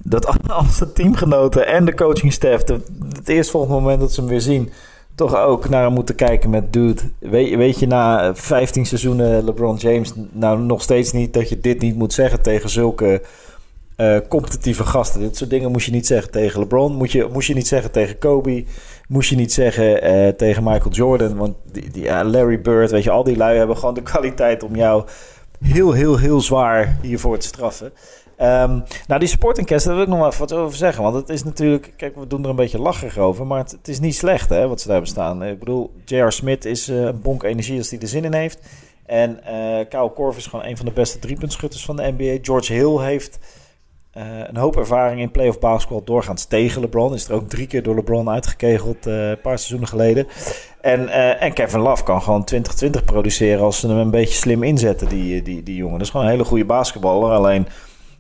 dat 0.04 0.48
als 0.48 0.78
de 0.78 0.92
teamgenoten 0.92 1.66
en 1.66 1.84
de 1.84 1.94
coachingstaff... 1.94 2.64
de- 2.64 2.80
het 3.12 3.28
eerstvolgende 3.28 3.74
moment 3.80 4.00
dat 4.00 4.12
ze 4.12 4.20
hem 4.20 4.28
weer 4.30 4.40
zien... 4.40 4.70
toch 5.14 5.36
ook 5.36 5.68
naar 5.68 5.82
hem 5.84 5.92
moeten 5.92 6.14
kijken 6.14 6.50
met... 6.50 6.72
dude, 6.72 7.02
weet, 7.18 7.54
weet 7.56 7.78
je 7.78 7.86
na 7.86 8.34
15 8.34 8.86
seizoenen 8.86 9.44
LeBron 9.44 9.76
James... 9.76 10.12
nou 10.32 10.60
nog 10.60 10.82
steeds 10.82 11.12
niet 11.12 11.34
dat 11.34 11.48
je 11.48 11.60
dit 11.60 11.80
niet 11.80 11.96
moet 11.96 12.12
zeggen 12.12 12.42
tegen 12.42 12.68
zulke... 12.70 13.22
eh, 13.96 14.16
competitieve 14.28 14.84
gasten. 14.84 15.20
Dit 15.20 15.36
soort 15.36 15.50
dingen 15.50 15.72
moest 15.72 15.86
je 15.86 15.92
niet 15.92 16.06
zeggen 16.06 16.30
tegen 16.30 16.60
LeBron. 16.60 16.94
Moet 16.94 17.12
je, 17.12 17.28
moest 17.32 17.48
je 17.48 17.54
niet 17.54 17.68
zeggen 17.68 17.90
tegen 17.90 18.18
Kobe. 18.18 18.64
Moest 19.06 19.30
je 19.30 19.36
niet 19.36 19.52
zeggen 19.52 20.02
eh, 20.02 20.28
tegen 20.28 20.62
Michael 20.64 20.90
Jordan. 20.90 21.36
Want 21.36 21.56
die, 21.72 21.90
die, 21.90 22.24
Larry 22.24 22.60
Bird, 22.60 22.90
weet 22.90 23.02
je, 23.02 23.10
al 23.10 23.24
die 23.24 23.36
lui 23.36 23.56
hebben 23.58 23.76
gewoon 23.76 23.94
de 23.94 24.02
kwaliteit 24.02 24.62
om 24.62 24.76
jou 24.76 25.04
heel, 25.60 25.92
heel, 25.92 26.18
heel 26.18 26.40
zwaar 26.40 26.98
hiervoor 27.02 27.38
te 27.38 27.46
straffen. 27.46 27.92
Ehm, 28.36 28.80
nou, 29.06 29.20
die 29.20 29.28
sportingcast, 29.28 29.84
daar 29.84 29.94
wil 29.94 30.02
ik 30.02 30.08
nog 30.08 30.18
wel 30.18 30.26
even 30.26 30.40
wat 30.40 30.52
over 30.52 30.76
zeggen. 30.76 31.02
Want 31.02 31.14
het 31.14 31.28
is 31.28 31.44
natuurlijk, 31.44 31.92
kijk, 31.96 32.16
we 32.16 32.26
doen 32.26 32.42
er 32.42 32.50
een 32.50 32.56
beetje 32.56 32.80
lacherig 32.80 33.18
over. 33.18 33.46
Maar 33.46 33.58
het, 33.58 33.88
is 33.88 34.00
niet 34.00 34.14
slecht, 34.14 34.48
hè, 34.48 34.68
wat 34.68 34.80
ze 34.80 34.84
daar 34.86 34.96
hebben 34.96 35.12
staan. 35.12 35.44
Ik 35.44 35.58
bedoel, 35.58 35.92
J.R. 36.04 36.32
Smith 36.32 36.64
is 36.64 36.88
eh, 36.88 37.00
een 37.00 37.20
bonk 37.20 37.42
energie 37.42 37.78
als 37.78 37.90
hij 37.90 37.98
er 37.98 38.08
zin 38.08 38.24
in 38.24 38.34
heeft. 38.34 38.58
En 39.06 39.44
eh 39.44 39.88
Kyle 39.88 40.12
Korver 40.12 40.40
is 40.40 40.46
gewoon 40.46 40.64
een 40.64 40.76
van 40.76 40.86
de 40.86 40.92
beste 40.92 41.18
driepuntschutters 41.18 41.84
van 41.84 41.96
de 41.96 42.14
NBA. 42.16 42.38
George 42.42 42.72
Hill 42.72 42.98
heeft 42.98 43.38
eh, 44.16 44.24
een 44.48 44.56
hoop 44.56 44.76
ervaring 44.76 45.20
in 45.20 45.30
playoff 45.30 45.58
basketbal 45.58 46.04
doorgaans 46.04 46.44
tegen 46.44 46.80
LeBron. 46.80 47.14
Is 47.14 47.28
er 47.28 47.34
ook 47.34 47.48
drie 47.48 47.66
keer 47.66 47.82
door 47.82 47.94
LeBron 47.94 48.30
uitgekegeld 48.30 49.06
eh, 49.06 49.28
een 49.28 49.40
paar 49.40 49.58
seizoenen 49.58 49.88
geleden. 49.88 50.26
En, 50.80 51.08
eh, 51.08 51.42
en 51.42 51.52
Kevin 51.52 51.80
Love 51.80 52.02
kan 52.02 52.22
gewoon 52.22 52.44
2020 52.44 53.04
produceren 53.04 53.64
als 53.64 53.80
ze 53.80 53.88
hem 53.88 53.96
een 53.96 54.10
beetje 54.10 54.34
slim 54.34 54.62
inzetten, 54.62 55.08
die, 55.08 55.42
die, 55.42 55.62
die 55.62 55.76
jongen. 55.76 55.92
Dat 55.92 56.06
is 56.06 56.10
gewoon 56.10 56.26
een 56.26 56.32
hele 56.32 56.44
goede 56.44 56.64
basketballer. 56.64 57.30
Alleen, 57.30 57.66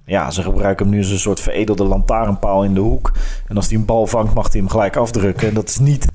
ja, 0.04 0.30
ze 0.30 0.42
gebruiken 0.42 0.86
hem 0.86 0.94
nu 0.94 1.00
als 1.00 1.10
een 1.10 1.18
soort 1.18 1.40
veredelde 1.40 1.84
lantaarnpaal 1.84 2.64
in 2.64 2.74
de 2.74 2.80
hoek. 2.80 3.12
En 3.48 3.56
als 3.56 3.68
hij 3.68 3.78
een 3.78 3.84
bal 3.84 4.06
vangt, 4.06 4.34
mag 4.34 4.52
hij 4.52 4.60
hem 4.60 4.70
gelijk 4.70 4.96
afdrukken. 4.96 5.48
En 5.48 5.54
dat 5.54 5.68
is 5.68 5.78
niet 5.78 6.06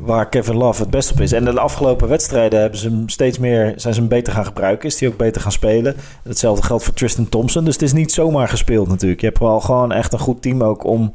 waar 0.00 0.28
Kevin 0.28 0.56
Love 0.56 0.80
het 0.82 0.90
best 0.90 1.10
op 1.12 1.20
is. 1.20 1.32
En 1.32 1.44
de 1.44 1.60
afgelopen 1.60 2.08
wedstrijden 2.08 2.60
hebben 2.60 2.78
ze 2.78 2.88
hem 2.88 3.08
steeds 3.08 3.38
meer, 3.38 3.72
zijn 3.76 3.94
ze 3.94 4.00
hem 4.00 4.08
beter 4.08 4.32
gaan 4.32 4.44
gebruiken. 4.44 4.88
Is 4.88 5.00
hij 5.00 5.08
ook 5.08 5.16
beter 5.16 5.40
gaan 5.40 5.52
spelen. 5.52 5.96
Hetzelfde 6.22 6.66
geldt 6.66 6.84
voor 6.84 6.94
Tristan 6.94 7.28
Thompson. 7.28 7.64
Dus 7.64 7.74
het 7.74 7.82
is 7.82 7.92
niet 7.92 8.12
zomaar 8.12 8.48
gespeeld 8.48 8.88
natuurlijk. 8.88 9.20
Je 9.20 9.26
hebt 9.26 9.38
wel 9.38 9.60
gewoon 9.60 9.92
echt 9.92 10.12
een 10.12 10.18
goed 10.18 10.42
team 10.42 10.62
ook 10.62 10.84
om 10.84 11.14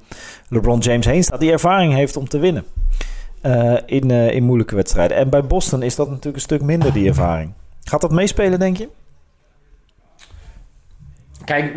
LeBron 0.49 0.79
James 0.79 1.05
heen 1.05 1.23
staat. 1.23 1.39
Die 1.39 1.51
ervaring 1.51 1.93
heeft 1.93 2.17
om 2.17 2.27
te 2.27 2.39
winnen. 2.39 2.63
eh, 3.41 3.73
in, 3.85 4.11
eh, 4.11 4.31
in 4.31 4.43
moeilijke 4.43 4.75
wedstrijden. 4.75 5.17
En 5.17 5.29
bij 5.29 5.43
Boston 5.45 5.81
is 5.81 5.95
dat 5.95 6.07
natuurlijk 6.07 6.35
een 6.35 6.41
stuk 6.41 6.61
minder, 6.61 6.93
die 6.93 7.07
ervaring. 7.07 7.51
Gaat 7.83 8.01
dat 8.01 8.11
meespelen, 8.11 8.59
denk 8.59 8.77
je? 8.77 8.89
Kijk, 11.45 11.73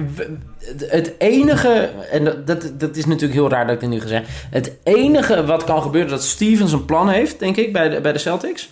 het 0.79 1.13
enige, 1.19 1.91
en 2.11 2.25
dat- 2.45 2.73
dat, 2.79 2.97
is 2.97 3.07
natuurlijk 3.07 3.33
heel 3.33 3.51
raar 3.51 3.67
dat 3.67 3.75
ik 3.75 3.81
dit 3.81 3.91
nu 3.91 4.01
gezegd 4.01 4.29
Het 4.51 4.73
enige 4.83 5.45
wat 5.45 5.65
kan 5.65 5.83
gebeuren, 5.83 6.11
dat 6.11 6.23
Stevens 6.23 6.73
een 6.73 6.85
plan 6.85 7.09
heeft, 7.09 7.39
denk 7.39 7.57
ik, 7.57 7.73
bij 7.73 7.89
de, 7.89 8.01
bij 8.01 8.13
de 8.13 8.19
Celtics. 8.19 8.71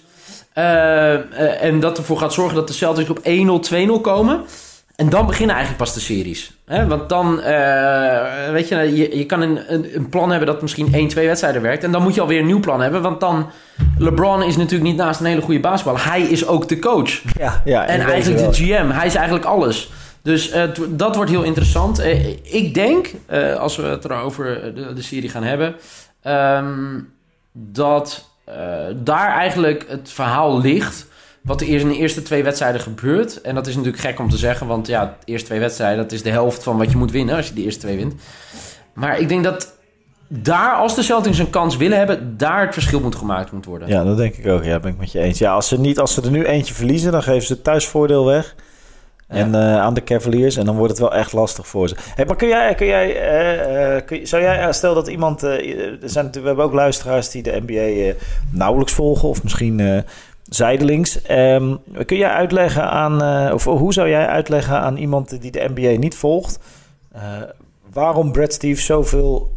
Eh, 0.52 1.14
eh, 1.14 1.62
en 1.62 1.80
dat 1.80 1.98
ervoor 1.98 2.18
gaat 2.18 2.32
zorgen 2.32 2.54
dat 2.54 2.66
de 2.66 2.72
Celtics 2.72 3.10
op 3.10 3.20
1-0, 3.22 3.60
2-0 3.60 4.00
komen. 4.00 4.40
En 4.96 5.08
dan 5.08 5.26
beginnen 5.26 5.54
eigenlijk 5.54 5.84
pas 5.84 5.94
de 5.94 6.00
series. 6.00 6.52
Hè? 6.66 6.86
Want 6.86 7.08
dan, 7.08 7.40
eh, 7.40 8.50
weet 8.52 8.68
je, 8.68 8.76
je, 8.96 9.18
je 9.18 9.26
kan 9.26 9.40
een, 9.40 9.58
een, 9.68 9.86
een 9.94 10.08
plan 10.08 10.30
hebben 10.30 10.46
dat 10.48 10.62
misschien 10.62 10.94
1, 10.94 11.08
2 11.08 11.26
wedstrijden 11.26 11.62
werkt. 11.62 11.84
En 11.84 11.92
dan 11.92 12.02
moet 12.02 12.14
je 12.14 12.20
alweer 12.20 12.40
een 12.40 12.46
nieuw 12.46 12.60
plan 12.60 12.80
hebben. 12.80 13.02
Want 13.02 13.20
dan, 13.20 13.50
LeBron 13.98 14.42
is 14.42 14.56
natuurlijk 14.56 14.90
niet 14.90 14.96
naast 14.96 15.20
een 15.20 15.26
hele 15.26 15.40
goede 15.40 15.60
basketballer. 15.60 16.08
Hij 16.10 16.22
is 16.22 16.46
ook 16.46 16.68
de 16.68 16.78
coach. 16.78 17.20
Ja, 17.38 17.62
ja 17.64 17.86
En 17.86 18.00
eigenlijk 18.00 18.44
de 18.44 18.52
GM. 18.52 18.90
Hij 18.90 19.06
is 19.06 19.14
eigenlijk 19.14 19.46
alles. 19.46 19.90
Dus 20.26 20.50
eh, 20.50 20.62
dat 20.88 21.16
wordt 21.16 21.30
heel 21.30 21.42
interessant. 21.42 21.98
Eh, 21.98 22.28
ik 22.42 22.74
denk, 22.74 23.10
eh, 23.26 23.54
als 23.54 23.76
we 23.76 23.82
het 23.82 24.04
erover 24.04 24.74
de, 24.74 24.92
de 24.92 25.02
serie 25.02 25.28
gaan 25.28 25.42
hebben, 25.42 25.74
ehm, 26.22 27.00
dat 27.52 28.28
daar 28.94 29.28
eigenlijk 29.28 29.84
het 29.88 30.10
verhaal 30.10 30.60
ligt. 30.60 31.06
Wat 31.42 31.60
er 31.60 31.68
in 31.68 31.88
de 31.88 31.96
eerste 31.96 32.22
twee 32.22 32.42
wedstrijden 32.42 32.80
gebeurt. 32.80 33.40
En 33.40 33.54
dat 33.54 33.66
is 33.66 33.76
natuurlijk 33.76 34.02
gek 34.02 34.18
om 34.18 34.30
te 34.30 34.36
zeggen, 34.36 34.66
want 34.66 34.86
ja, 34.86 35.04
de 35.04 35.32
eerste 35.32 35.46
twee 35.46 35.60
wedstrijden, 35.60 36.02
dat 36.02 36.12
is 36.12 36.22
de 36.22 36.30
helft 36.30 36.62
van 36.62 36.78
wat 36.78 36.90
je 36.90 36.96
moet 36.96 37.10
winnen 37.10 37.36
als 37.36 37.48
je 37.48 37.54
de 37.54 37.62
eerste 37.62 37.80
twee 37.80 37.96
wint. 37.96 38.14
Maar 38.92 39.20
ik 39.20 39.28
denk 39.28 39.44
dat 39.44 39.74
daar, 40.28 40.74
als 40.74 40.94
de 40.94 41.02
Celtics 41.02 41.38
een 41.38 41.50
kans 41.50 41.76
willen 41.76 41.98
hebben, 41.98 42.36
daar 42.36 42.64
het 42.64 42.72
verschil 42.72 43.00
moet 43.00 43.14
gemaakt 43.14 43.52
moet 43.52 43.64
worden. 43.64 43.88
Ja, 43.88 44.04
dat 44.04 44.16
denk 44.16 44.34
ik 44.34 44.46
ook. 44.46 44.64
Ja, 44.64 44.80
ben 44.80 44.92
ik 44.92 44.98
met 44.98 45.12
je 45.12 45.20
eens. 45.20 45.38
Ja, 45.38 45.52
als 45.52 45.68
ze, 45.68 45.80
niet, 45.80 45.98
als 45.98 46.14
ze 46.14 46.22
er 46.22 46.30
nu 46.30 46.44
eentje 46.44 46.74
verliezen, 46.74 47.12
dan 47.12 47.22
geven 47.22 47.46
ze 47.46 47.52
het 47.52 47.64
thuisvoordeel 47.64 48.24
weg. 48.24 48.54
En 49.26 49.54
eh, 49.54 49.80
aan 49.80 49.94
de 49.94 50.04
Cavaliers. 50.04 50.56
En 50.56 50.64
dan 50.64 50.76
wordt 50.76 50.90
het 50.90 51.00
wel 51.00 51.14
echt 51.14 51.32
lastig 51.32 51.66
voor 51.66 51.88
ze. 51.88 51.96
Hey, 52.14 52.24
maar 52.24 52.36
kun 52.36 52.48
jij, 52.48 52.74
kun 52.74 52.86
jij, 52.86 53.16
eh, 53.16 53.96
eh, 53.96 54.04
kun 54.04 54.26
zou 54.26 54.42
jij, 54.42 54.72
stel 54.72 54.94
dat 54.94 55.08
iemand, 55.08 55.40
zijn, 56.00 56.32
we 56.32 56.40
hebben 56.42 56.64
ook 56.64 56.72
luisteraars 56.72 57.30
die 57.30 57.42
de 57.42 57.62
NBA 57.66 58.14
nauwelijks 58.50 58.92
volgen. 58.92 59.28
Of 59.28 59.42
misschien 59.42 60.04
zijdelings. 60.48 61.22
Ehm, 61.22 61.74
kun 62.06 62.16
jij 62.16 62.30
uitleggen 62.30 62.90
aan, 62.90 63.52
of 63.52 63.64
hoe 63.64 63.92
zou 63.92 64.08
jij 64.08 64.26
uitleggen 64.26 64.80
aan 64.80 64.96
iemand 64.96 65.40
die 65.40 65.50
de 65.50 65.70
NBA 65.74 65.98
niet 65.98 66.14
volgt, 66.14 66.58
waarom 67.92 68.32
Brad 68.32 68.52
Steve 68.52 68.80
zoveel 68.80 69.50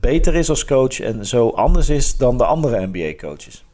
beter 0.00 0.34
is 0.34 0.48
als 0.48 0.64
coach 0.64 1.00
en 1.00 1.26
zo 1.26 1.48
anders 1.48 1.88
is 1.88 2.16
dan 2.16 2.38
de 2.38 2.44
andere 2.44 2.86
NBA-coaches? 2.86 3.65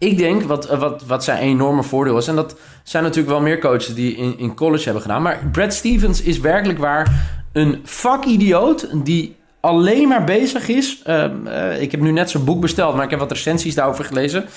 Ik 0.00 0.18
denk 0.18 0.42
wat, 0.42 0.76
wat, 0.76 1.02
wat 1.06 1.24
zijn 1.24 1.38
enorme 1.38 1.82
voordeel 1.82 2.18
is, 2.18 2.28
en 2.28 2.36
dat 2.36 2.56
zijn 2.82 3.02
natuurlijk 3.02 3.30
wel 3.30 3.40
meer 3.40 3.58
coaches 3.58 3.94
die 3.94 4.16
in, 4.16 4.38
in 4.38 4.54
college 4.54 4.84
hebben 4.84 5.02
gedaan, 5.02 5.22
maar 5.22 5.48
Brad 5.52 5.74
Stevens 5.74 6.22
is 6.22 6.40
werkelijk 6.40 6.78
waar 6.78 7.38
een 7.52 7.80
vakidioot 7.84 9.04
die 9.04 9.36
alleen 9.60 10.08
maar 10.08 10.24
bezig 10.24 10.68
is. 10.68 11.00
Ehm, 11.04 11.46
eh, 11.46 11.82
ik 11.82 11.90
heb 11.90 12.00
nu 12.00 12.10
net 12.10 12.30
zijn 12.30 12.44
boek 12.44 12.60
besteld, 12.60 12.94
maar 12.94 13.04
ik 13.04 13.10
heb 13.10 13.18
wat 13.18 13.30
recensies 13.30 13.74
daarover 13.74 14.04
gelezen. 14.04 14.42
Uh, 14.42 14.48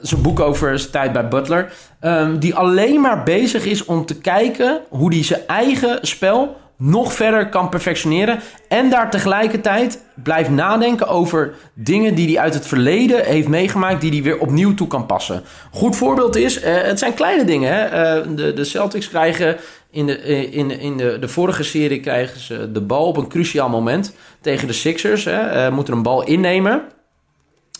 zijn 0.00 0.22
boek 0.22 0.40
over 0.40 0.78
zijn 0.78 0.90
tijd 0.90 1.12
bij 1.12 1.28
Butler. 1.28 1.72
Um, 2.00 2.38
die 2.38 2.54
alleen 2.54 3.00
maar 3.00 3.22
bezig 3.22 3.64
is 3.64 3.84
om 3.84 4.06
te 4.06 4.18
kijken 4.18 4.80
hoe 4.88 5.14
hij 5.14 5.24
zijn 5.24 5.40
eigen 5.46 5.98
spel 6.00 6.56
nog 6.84 7.12
verder 7.12 7.48
kan 7.48 7.68
perfectioneren. 7.68 8.40
En 8.68 8.90
daar 8.90 9.10
tegelijkertijd 9.10 10.02
blijft 10.22 10.50
nadenken 10.50 11.08
over 11.08 11.54
dingen 11.74 12.14
die 12.14 12.26
hij 12.26 12.42
uit 12.42 12.54
het 12.54 12.66
verleden 12.66 13.24
heeft 13.24 13.48
meegemaakt, 13.48 14.00
die 14.00 14.10
hij 14.10 14.22
weer 14.22 14.38
opnieuw 14.38 14.74
toe 14.74 14.86
kan 14.86 15.06
passen. 15.06 15.42
Goed 15.70 15.96
voorbeeld 15.96 16.36
is, 16.36 16.62
uh, 16.62 16.82
het 16.82 16.98
zijn 16.98 17.14
kleine 17.14 17.44
dingen. 17.44 17.72
Hè? 17.72 18.34
de, 18.34 18.52
de 18.52 18.64
Celtics 18.64 19.08
krijgen 19.08 19.56
in 19.90 20.06
de, 20.06 20.18
eh, 20.18 20.54
in, 20.54 20.80
in 20.80 20.96
de, 20.96 21.18
de 21.18 21.28
vorige 21.28 21.62
serie 21.62 22.00
krijgen 22.00 22.40
ze 22.40 22.72
de 22.72 22.80
bal 22.80 23.06
op 23.06 23.16
een 23.16 23.28
cruciaal 23.28 23.68
moment 23.68 24.14
tegen 24.40 24.66
de 24.66 24.72
Sixers. 24.72 25.24
Hè, 25.24 25.70
moeten 25.70 25.94
een 25.94 26.02
bal 26.02 26.24
innemen. 26.24 26.82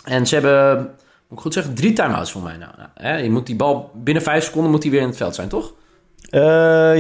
En 0.04 0.26
ze 0.26 0.34
hebben, 0.34 0.76
moet 1.28 1.38
ik 1.38 1.44
goed 1.44 1.54
zeggen, 1.54 1.74
drie 1.74 1.92
timeouts 1.92 2.32
voor 2.32 2.42
mij. 2.42 2.56
Nou, 2.56 2.72
nou, 2.76 2.88
hè, 2.94 3.16
je 3.16 3.30
moet 3.30 3.46
die 3.46 3.56
bal 3.56 3.90
binnen 3.94 4.22
vijf 4.22 4.44
seconden 4.44 4.70
moet 4.70 4.82
die 4.82 4.90
weer 4.90 5.00
in 5.00 5.06
het 5.06 5.16
veld 5.16 5.34
zijn, 5.34 5.48
toch? 5.48 5.72
Uh, 6.34 6.40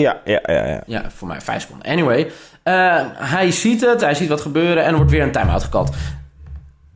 ja, 0.00 0.20
ja, 0.24 0.40
ja, 0.42 0.82
ja. 0.86 1.04
Voor 1.16 1.28
mij 1.28 1.40
vijf 1.40 1.62
seconden. 1.62 1.90
Anyway, 1.90 2.30
hij 3.14 3.50
ziet 3.50 3.80
het, 3.80 4.00
hij 4.00 4.14
ziet 4.14 4.28
wat 4.28 4.40
gebeuren 4.40 4.84
en 4.84 4.94
wordt 4.94 5.10
weer 5.10 5.22
een 5.22 5.32
timeout. 5.32 5.68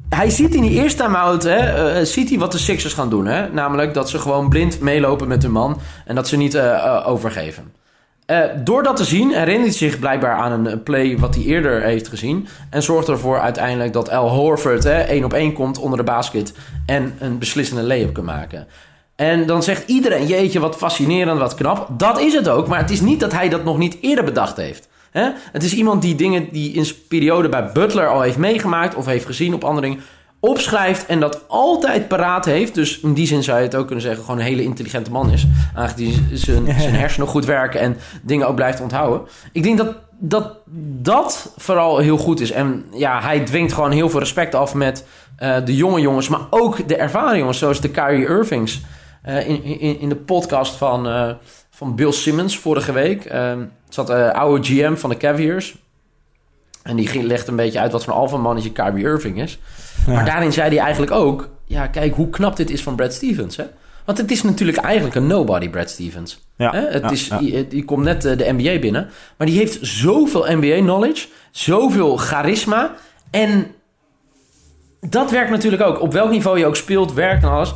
Hij 0.09 0.31
ziet 0.31 0.55
in 0.55 0.62
die 0.62 0.83
eerste 0.83 1.02
time-out, 1.02 1.43
hè, 1.43 2.05
ziet 2.05 2.28
hij 2.28 2.38
wat 2.38 2.52
de 2.52 2.59
Sixers 2.59 2.95
gaan 2.95 3.11
doen. 3.11 3.26
Hè? 3.26 3.49
Namelijk 3.49 3.95
dat 3.95 4.11
ze 4.11 4.19
gewoon 4.19 4.49
blind 4.49 4.81
meelopen 4.81 5.28
met 5.28 5.43
hun 5.43 5.52
man 5.52 5.81
en 6.05 6.14
dat 6.14 6.28
ze 6.28 6.37
niet 6.37 6.59
overgeven. 7.05 7.73
Uh, 8.26 8.40
door 8.64 8.83
dat 8.83 8.97
te 8.97 9.05
zien 9.05 9.31
herinnert 9.31 9.69
hij 9.69 9.88
zich 9.88 9.99
blijkbaar 9.99 10.35
aan 10.35 10.66
een 10.66 10.83
play 10.83 11.19
wat 11.19 11.35
hij 11.35 11.45
eerder 11.45 11.83
heeft 11.83 12.09
gezien. 12.09 12.49
En 12.71 12.83
zorgt 12.83 13.09
ervoor 13.09 13.40
uiteindelijk 13.40 13.93
dat 13.93 14.11
Al 14.11 14.28
Horford 14.28 14.85
hè, 14.85 14.99
één 15.00 15.25
op 15.25 15.33
één 15.33 15.52
komt 15.52 15.78
onder 15.78 15.99
de 15.99 16.05
basket. 16.05 16.52
En 16.87 17.14
een 17.19 17.38
beslissende 17.38 17.83
lay-up 17.83 18.12
kan 18.12 18.25
maken. 18.25 18.66
En 19.16 19.46
dan 19.46 19.62
zegt 19.62 19.88
iedereen, 19.88 20.26
jeetje, 20.26 20.61
wat 20.61 20.76
fascinerend, 20.76 21.38
wat 21.38 21.54
knap. 21.54 21.88
Dat 21.99 22.20
is 22.20 22.35
het 22.35 22.49
ook, 22.49 22.68
maar 22.68 22.78
het 22.78 22.90
is 22.90 23.00
niet 23.00 23.20
dat 23.20 23.32
hij 23.32 23.49
dat 23.49 23.64
nog 23.64 23.78
niet 23.78 23.96
eerder 24.00 24.25
bedacht 24.25 24.56
heeft. 24.56 24.88
Het 25.52 25.62
is 25.62 25.75
iemand 25.75 26.02
die 26.02 26.14
dingen 26.14 26.49
die 26.52 26.73
in 26.73 26.85
zijn 26.85 26.99
periode 27.08 27.49
bij 27.49 27.73
Butler 27.73 28.08
al 28.08 28.20
heeft 28.20 28.37
meegemaakt... 28.37 28.94
of 28.94 29.06
heeft 29.06 29.26
gezien 29.26 29.54
op 29.54 29.64
andere 29.64 29.87
dingen 29.87 30.02
opschrijft 30.40 31.06
en 31.06 31.20
dat 31.20 31.44
altijd 31.49 32.08
paraat 32.08 32.44
heeft. 32.44 32.75
Dus 32.75 33.00
in 33.00 33.14
die 33.14 33.26
zin 33.26 33.42
zou 33.42 33.58
je 33.58 33.64
het 33.64 33.75
ook 33.75 33.87
kunnen 33.87 34.04
zeggen, 34.04 34.25
gewoon 34.25 34.38
een 34.40 34.46
hele 34.46 34.62
intelligente 34.62 35.11
man 35.11 35.30
is. 35.30 35.46
Aangezien 35.75 36.28
zijn, 36.32 36.64
zijn 36.80 36.94
hersenen 36.94 37.28
goed 37.28 37.44
werken 37.44 37.80
en 37.80 37.96
dingen 38.23 38.49
ook 38.49 38.54
blijft 38.54 38.80
onthouden. 38.80 39.20
Ik 39.52 39.62
denk 39.62 39.76
dat, 39.78 39.96
dat 40.18 40.56
dat 41.02 41.52
vooral 41.56 41.99
heel 41.99 42.16
goed 42.16 42.40
is. 42.40 42.50
En 42.50 42.85
ja, 42.92 43.20
hij 43.20 43.40
dwingt 43.40 43.73
gewoon 43.73 43.90
heel 43.90 44.11
veel 44.11 44.20
respect 44.20 44.54
af 44.54 44.75
met 44.75 45.04
uh, 45.42 45.56
de 45.64 45.76
jonge 45.76 46.00
jongens, 46.00 46.28
maar 46.28 46.46
ook 46.50 46.88
de 46.88 46.96
ervaren 46.96 47.38
jongens, 47.38 47.58
zoals 47.58 47.80
de 47.80 47.90
Kyrie 47.90 48.26
Irvings. 48.26 48.80
Uh, 49.28 49.49
in, 49.49 49.64
in, 49.64 50.00
in 50.00 50.09
de 50.09 50.16
podcast 50.16 50.75
van, 50.75 51.06
uh, 51.06 51.30
van 51.71 51.95
Bill 51.95 52.12
Simmons 52.12 52.59
vorige 52.59 52.92
week 52.92 53.33
zat 53.88 54.11
uh, 54.11 54.30
oude 54.30 54.64
GM 54.64 54.95
van 54.95 55.11
de 55.11 55.16
Cavaliers. 55.16 55.76
En 56.83 56.97
die 56.97 57.23
legt 57.23 57.49
een 57.49 57.56
beetje 57.56 57.80
uit 57.80 57.92
wat 57.92 58.04
voor 58.04 58.12
een 58.12 58.18
alpha 58.18 58.37
mannetje 58.37 58.73
Kyrie 58.73 59.04
Irving 59.04 59.42
is. 59.42 59.59
Maar 60.06 60.25
daarin 60.25 60.52
zei 60.52 60.68
hij 60.68 60.78
eigenlijk 60.78 61.12
ook... 61.12 61.49
Ja, 61.64 61.87
kijk 61.87 62.14
hoe 62.14 62.30
knap 62.30 62.56
dit 62.56 62.71
is 62.71 62.83
van 62.83 62.97
Brad 62.97 63.12
Stevens, 63.12 63.56
hè? 63.56 63.64
Want 64.06 64.18
het 64.18 64.30
is 64.30 64.42
natuurlijk 64.42 64.78
eigenlijk 64.78 65.16
een 65.16 65.26
nobody, 65.26 65.68
Brad 65.68 65.90
Stevens. 65.90 66.38
Ja, 66.56 66.73
hè? 66.73 66.80
Het 66.80 67.11
is, 67.11 67.28
die, 67.28 67.68
die, 67.68 67.85
komt 67.85 68.04
net 68.04 68.25
eh, 68.25 68.37
de 68.38 68.52
NBA 68.52 68.78
binnen. 68.78 69.09
Maar 69.37 69.47
die 69.47 69.59
heeft 69.59 69.78
zoveel 69.80 70.47
NBA-knowledge. 70.49 71.28
Zoveel 71.50 72.16
charisma. 72.16 72.95
En 73.30 73.66
dat 75.00 75.30
werkt 75.30 75.50
natuurlijk 75.50 75.83
ook. 75.83 76.00
Op 76.00 76.12
welk 76.12 76.30
niveau 76.30 76.59
je 76.59 76.66
ook 76.66 76.76
speelt, 76.76 77.12
werkt 77.12 77.42
en 77.42 77.49
alles. 77.49 77.75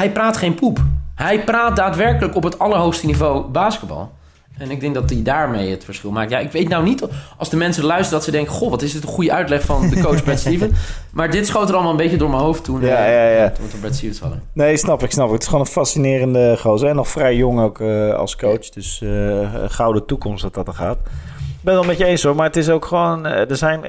Hij 0.00 0.12
praat 0.12 0.36
geen 0.36 0.54
poep. 0.54 0.78
Hij 1.14 1.44
praat 1.44 1.76
daadwerkelijk 1.76 2.34
op 2.34 2.42
het 2.42 2.58
allerhoogste 2.58 3.06
niveau 3.06 3.48
basketbal. 3.48 4.12
En 4.58 4.70
ik 4.70 4.80
denk 4.80 4.94
dat 4.94 5.10
hij 5.10 5.22
daarmee 5.22 5.70
het 5.70 5.84
verschil 5.84 6.10
maakt. 6.10 6.30
Ja, 6.30 6.38
ik 6.38 6.52
weet 6.52 6.68
nou 6.68 6.84
niet 6.84 7.06
als 7.36 7.50
de 7.50 7.56
mensen 7.56 7.84
luisteren 7.84 8.12
dat 8.12 8.24
ze 8.24 8.30
denken... 8.30 8.52
Goh, 8.52 8.70
wat 8.70 8.82
is 8.82 8.92
dit 8.92 9.02
een 9.02 9.08
goede 9.08 9.32
uitleg 9.32 9.62
van 9.62 9.90
de 9.90 10.00
coach 10.00 10.22
Brad 10.24 10.38
Steven. 10.46 10.72
Maar 11.12 11.30
dit 11.30 11.46
schoot 11.46 11.68
er 11.68 11.74
allemaal 11.74 11.90
een 11.90 11.96
beetje 11.96 12.16
door 12.16 12.30
mijn 12.30 12.42
hoofd 12.42 12.64
toen, 12.64 12.80
ja, 12.80 13.06
ja, 13.06 13.28
ja. 13.28 13.50
toen 13.50 13.66
we 13.70 13.76
Brad 13.76 13.94
Stevens 13.94 14.18
hadden. 14.18 14.42
Nee, 14.52 14.76
snap 14.76 15.02
ik, 15.02 15.10
snap 15.10 15.26
ik. 15.26 15.32
Het 15.32 15.42
is 15.42 15.48
gewoon 15.48 15.64
een 15.64 15.70
fascinerende 15.70 16.56
gozer. 16.58 16.88
En 16.88 16.96
nog 16.96 17.08
vrij 17.08 17.36
jong 17.36 17.60
ook 17.60 17.80
uh, 17.80 18.14
als 18.14 18.36
coach. 18.36 18.68
Dus 18.68 19.00
uh, 19.04 19.48
gouden 19.66 20.06
toekomst 20.06 20.42
dat 20.42 20.54
dat 20.54 20.68
er 20.68 20.74
gaat. 20.74 20.96
Ik 20.96 21.66
ben 21.66 21.74
het 21.74 21.84
wel 21.84 21.94
met 21.94 21.98
je 21.98 22.04
eens 22.04 22.22
hoor. 22.22 22.34
Maar 22.34 22.46
het 22.46 22.56
is 22.56 22.68
ook 22.68 22.84
gewoon... 22.84 23.26
Er 23.26 23.56
zijn... 23.56 23.80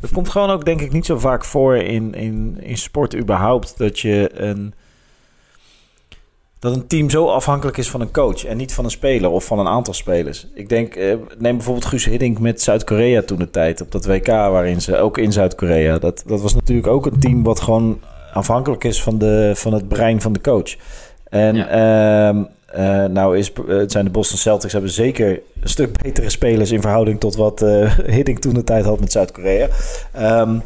Het 0.00 0.12
komt 0.12 0.28
gewoon 0.28 0.50
ook 0.50 0.64
denk 0.64 0.80
ik 0.80 0.92
niet 0.92 1.06
zo 1.06 1.18
vaak 1.18 1.44
voor 1.44 1.76
in, 1.76 2.14
in, 2.14 2.56
in 2.60 2.76
sport 2.76 3.16
überhaupt... 3.16 3.78
dat 3.78 4.00
je 4.00 4.30
een 4.34 4.74
dat 6.64 6.74
een 6.74 6.86
team 6.86 7.10
zo 7.10 7.26
afhankelijk 7.26 7.76
is 7.76 7.90
van 7.90 8.00
een 8.00 8.10
coach 8.10 8.44
en 8.44 8.56
niet 8.56 8.72
van 8.74 8.84
een 8.84 8.90
speler 8.90 9.30
of 9.30 9.44
van 9.44 9.58
een 9.58 9.68
aantal 9.68 9.94
spelers. 9.94 10.46
Ik 10.54 10.68
denk, 10.68 10.94
eh, 10.94 11.14
neem 11.38 11.56
bijvoorbeeld 11.56 11.86
Guus 11.86 12.04
Hiddink 12.04 12.38
met 12.38 12.62
Zuid-Korea 12.62 13.22
toen 13.22 13.38
de 13.38 13.50
tijd 13.50 13.80
op 13.80 13.92
dat 13.92 14.06
WK 14.06 14.26
waarin 14.26 14.80
ze 14.80 14.96
ook 14.96 15.18
in 15.18 15.32
Zuid-Korea. 15.32 15.98
Dat, 15.98 16.22
dat 16.26 16.40
was 16.40 16.54
natuurlijk 16.54 16.86
ook 16.86 17.06
een 17.06 17.20
team 17.20 17.42
wat 17.42 17.60
gewoon 17.60 18.00
afhankelijk 18.32 18.84
is 18.84 19.02
van, 19.02 19.18
de, 19.18 19.52
van 19.54 19.72
het 19.72 19.88
brein 19.88 20.20
van 20.20 20.32
de 20.32 20.40
coach. 20.40 20.76
En 21.28 21.54
ja. 21.54 22.32
uh, 22.32 22.40
uh, 22.78 23.04
nou 23.04 23.38
is, 23.38 23.52
het 23.66 23.92
zijn 23.92 24.04
de 24.04 24.10
Boston 24.10 24.38
Celtics 24.38 24.72
hebben 24.72 24.90
zeker 24.90 25.40
een 25.60 25.68
stuk 25.68 26.02
betere 26.02 26.30
spelers 26.30 26.70
in 26.70 26.80
verhouding 26.80 27.20
tot 27.20 27.34
wat 27.36 27.60
Hiddink 28.14 28.38
toen 28.38 28.54
de 28.54 28.64
tijd 28.64 28.84
had 28.84 29.00
met 29.00 29.12
Zuid-Korea. 29.12 29.68
Um, 30.18 30.62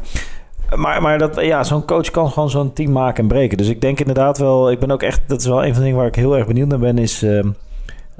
maar, 0.75 1.01
maar 1.01 1.17
dat, 1.17 1.41
ja, 1.41 1.63
zo'n 1.63 1.85
coach 1.85 2.11
kan 2.11 2.31
gewoon 2.31 2.49
zo'n 2.49 2.73
team 2.73 2.91
maken 2.91 3.23
en 3.23 3.27
breken. 3.27 3.57
Dus 3.57 3.67
ik 3.67 3.81
denk 3.81 3.99
inderdaad 3.99 4.37
wel... 4.37 4.71
Ik 4.71 4.79
ben 4.79 4.91
ook 4.91 5.03
echt... 5.03 5.21
Dat 5.27 5.39
is 5.39 5.47
wel 5.47 5.65
een 5.65 5.69
van 5.69 5.77
de 5.77 5.81
dingen 5.81 5.97
waar 5.97 6.07
ik 6.07 6.15
heel 6.15 6.37
erg 6.37 6.47
benieuwd 6.47 6.67
naar 6.67 6.79
ben... 6.79 6.97
is 6.97 7.23
uh, 7.23 7.43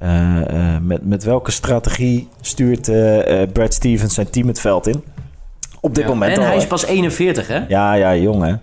uh, 0.03 0.77
met, 0.81 1.05
met 1.05 1.23
welke 1.23 1.51
strategie 1.51 2.27
stuurt 2.41 2.87
uh, 2.87 3.41
Brad 3.53 3.73
Stevens 3.73 4.13
zijn 4.13 4.29
team 4.29 4.47
het 4.47 4.59
veld 4.59 4.87
in? 4.87 5.03
Op 5.81 5.95
dit 5.95 6.03
ja, 6.03 6.09
moment 6.09 6.31
En 6.37 6.39
al, 6.39 6.45
hij 6.45 6.55
is 6.55 6.67
pas 6.67 6.85
41, 6.85 7.47
hè? 7.47 7.65
Ja, 7.67 7.93
ja, 7.93 8.15
jong, 8.15 8.43
hè? 8.43 8.53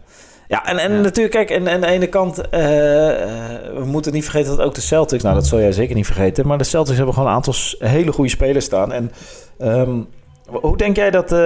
Ja, 0.49 0.66
en, 0.66 0.78
en 0.78 0.93
ja. 0.93 1.00
natuurlijk, 1.00 1.35
kijk, 1.35 1.50
en, 1.50 1.66
en 1.66 1.75
aan 1.75 1.81
de 1.81 1.87
ene 1.87 2.07
kant, 2.07 2.38
uh, 2.38 2.50
we 2.50 3.83
moeten 3.85 4.12
niet 4.12 4.25
vergeten 4.25 4.57
dat 4.57 4.66
ook 4.66 4.75
de 4.75 4.81
Celtics, 4.81 5.23
nou 5.23 5.35
dat 5.35 5.47
zul 5.47 5.61
jij 5.61 5.73
zeker 5.73 5.95
niet 5.95 6.07
vergeten, 6.07 6.47
maar 6.47 6.59
de 6.59 6.64
Celtics 6.64 6.97
hebben 6.97 7.14
gewoon 7.14 7.28
een 7.28 7.35
aantal 7.35 7.55
hele 7.78 8.12
goede 8.12 8.31
spelers 8.31 8.64
staan. 8.64 8.93
En 8.93 9.12
um, 9.59 10.07
hoe 10.46 10.76
denk 10.76 10.96
jij 10.96 11.10
dat, 11.10 11.32
uh, 11.32 11.38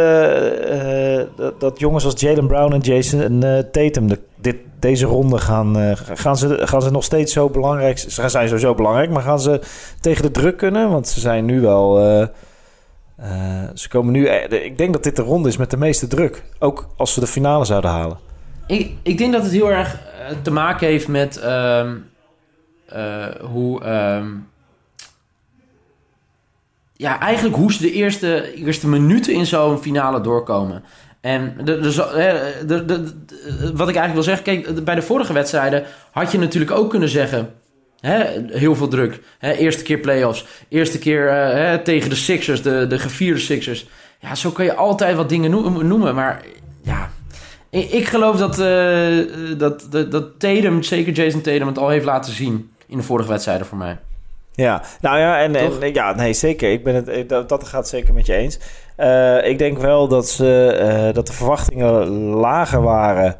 uh, 1.14 1.22
dat, 1.36 1.60
dat, 1.60 1.78
jongens 1.78 2.04
als 2.04 2.20
Jalen 2.20 2.46
Brown 2.46 2.72
en 2.72 2.80
Jason 2.80 3.44
uh, 3.44 3.58
Tatum 3.58 4.08
de, 4.08 4.18
dit, 4.36 4.56
deze 4.78 5.06
ronde 5.06 5.38
gaan... 5.38 5.96
gaan, 5.96 6.36
ze, 6.36 6.66
gaan 6.66 6.82
ze 6.82 6.90
nog 6.90 7.04
steeds 7.04 7.32
zo 7.32 7.48
belangrijk... 7.48 7.98
Ze 7.98 8.28
zijn 8.28 8.48
sowieso 8.48 8.74
belangrijk, 8.74 9.10
maar 9.10 9.22
gaan 9.22 9.40
ze 9.40 9.60
tegen 10.00 10.22
de 10.22 10.30
druk 10.30 10.56
kunnen? 10.56 10.90
Want 10.90 11.08
ze 11.08 11.20
zijn 11.20 11.44
nu 11.44 11.60
wel... 11.60 11.96
ze 13.74 13.88
komen 13.88 14.12
nu... 14.12 14.28
ik 14.28 14.78
denk 14.78 14.92
dat 14.92 15.02
dit 15.02 15.16
de 15.16 15.22
ronde 15.22 15.48
is 15.48 15.56
met 15.56 15.70
de 15.70 15.76
meeste 15.76 16.06
druk. 16.06 16.42
Ook 16.58 16.88
als 16.96 17.14
ze 17.14 17.20
de 17.20 17.26
finale 17.26 17.64
zouden 17.64 17.90
halen. 17.90 18.18
Ik, 18.66 18.92
ik 19.02 19.18
denk 19.18 19.32
dat 19.32 19.42
het 19.42 19.52
heel 19.52 19.70
erg 19.70 20.00
te 20.42 20.50
maken 20.50 20.86
heeft 20.86 21.08
met... 21.08 21.44
Um, 21.44 22.04
hoe... 23.40 23.84
Um 23.84 24.49
ja, 27.00 27.20
eigenlijk 27.20 27.56
hoe 27.56 27.72
ze 27.72 27.82
de 27.82 27.92
eerste, 27.92 28.54
eerste 28.54 28.88
minuten 28.88 29.32
in 29.32 29.46
zo'n 29.46 29.78
finale 29.78 30.20
doorkomen. 30.20 30.84
En 31.20 31.56
de, 31.64 31.78
de, 32.66 33.12
wat 33.74 33.88
ik 33.88 33.96
eigenlijk 33.96 34.12
wil 34.12 34.22
zeggen, 34.22 34.44
kijk, 34.44 34.84
bij 34.84 34.94
de 34.94 35.02
vorige 35.02 35.32
wedstrijden 35.32 35.84
had 36.10 36.32
je 36.32 36.38
natuurlijk 36.38 36.72
ook 36.72 36.90
kunnen 36.90 37.08
zeggen. 37.08 37.52
Hè, 38.00 38.24
heel 38.46 38.74
veel 38.74 38.88
druk. 38.88 39.20
Hè, 39.38 39.52
eerste 39.52 39.82
keer 39.82 39.98
playoffs. 39.98 40.46
Eerste 40.68 40.98
keer 40.98 41.24
uh, 41.24 41.32
hè, 41.32 41.78
tegen 41.78 42.10
de 42.10 42.16
Sixers, 42.16 42.62
de, 42.62 42.86
de 42.86 42.98
gevierde 42.98 43.40
Sixers. 43.40 43.86
Ja, 44.18 44.34
zo 44.34 44.50
kan 44.50 44.64
je 44.64 44.74
altijd 44.74 45.16
wat 45.16 45.28
dingen 45.28 45.50
noemen. 45.86 46.14
Maar 46.14 46.42
ja, 46.82 47.10
ik, 47.70 47.90
ik 47.90 48.06
geloof 48.06 48.36
dat, 48.36 48.58
uh, 48.58 49.58
dat, 49.58 49.86
dat, 49.90 50.10
dat 50.10 50.40
Tatum, 50.40 50.82
zeker 50.82 51.12
Jason 51.12 51.40
Tatum, 51.40 51.66
het 51.66 51.78
al 51.78 51.88
heeft 51.88 52.04
laten 52.04 52.32
zien 52.32 52.70
in 52.86 52.96
de 52.96 53.02
vorige 53.02 53.28
wedstrijden 53.28 53.66
voor 53.66 53.78
mij. 53.78 53.98
Ja, 54.60 54.82
nou 55.00 55.18
ja, 55.18 55.40
en, 55.40 55.54
en, 55.54 55.92
ja, 55.92 56.14
nee, 56.14 56.32
zeker. 56.32 56.72
Ik 56.72 56.84
ben 56.84 56.94
het, 56.94 57.28
dat, 57.28 57.48
dat 57.48 57.64
gaat 57.64 57.88
zeker 57.88 58.14
met 58.14 58.26
je 58.26 58.34
eens. 58.34 58.58
Uh, 58.98 59.46
ik 59.46 59.58
denk 59.58 59.78
wel 59.78 60.08
dat, 60.08 60.28
ze, 60.28 60.78
uh, 61.08 61.14
dat 61.14 61.26
de 61.26 61.32
verwachtingen 61.32 62.06
lager 62.18 62.82
waren 62.82 63.36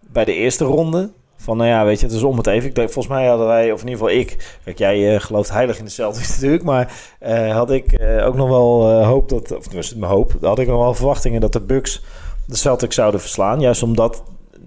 bij 0.00 0.24
de 0.24 0.34
eerste 0.34 0.64
ronde 0.64 1.10
Van 1.36 1.56
nou 1.56 1.68
ja, 1.68 1.84
weet 1.84 2.00
je, 2.00 2.06
het 2.06 2.14
is 2.14 2.22
om 2.22 2.36
het 2.36 2.46
even. 2.46 2.68
Ik 2.68 2.74
denk, 2.74 2.90
volgens 2.90 3.14
mij 3.14 3.26
hadden 3.26 3.46
wij, 3.46 3.72
of 3.72 3.82
in 3.82 3.88
ieder 3.88 4.04
geval 4.04 4.20
ik. 4.20 4.58
Kijk, 4.64 4.78
jij 4.78 5.14
uh, 5.14 5.20
gelooft 5.20 5.50
heilig 5.50 5.78
in 5.78 5.84
de 5.84 5.90
Celtics 5.90 6.28
natuurlijk. 6.34 6.62
Maar 6.62 6.92
had 7.52 7.70
ik 7.70 8.00
ook 8.24 8.34
nog 8.34 8.48
wel 8.48 9.02
hoop 9.04 9.28
dat. 9.28 9.56
Of 9.56 9.72
was 9.72 9.88
het 9.88 9.98
mijn 9.98 10.12
hoop. 10.12 10.32
Had 10.40 10.58
ik 10.58 10.66
nog 10.66 10.78
wel 10.78 10.94
verwachtingen 10.94 11.40
dat 11.40 11.52
de 11.52 11.60
Bucks 11.60 12.02
de 12.46 12.56
Celtics 12.56 12.94
zouden 12.94 13.20
verslaan. 13.20 13.60
Juist 13.60 13.82
omdat 13.82 14.22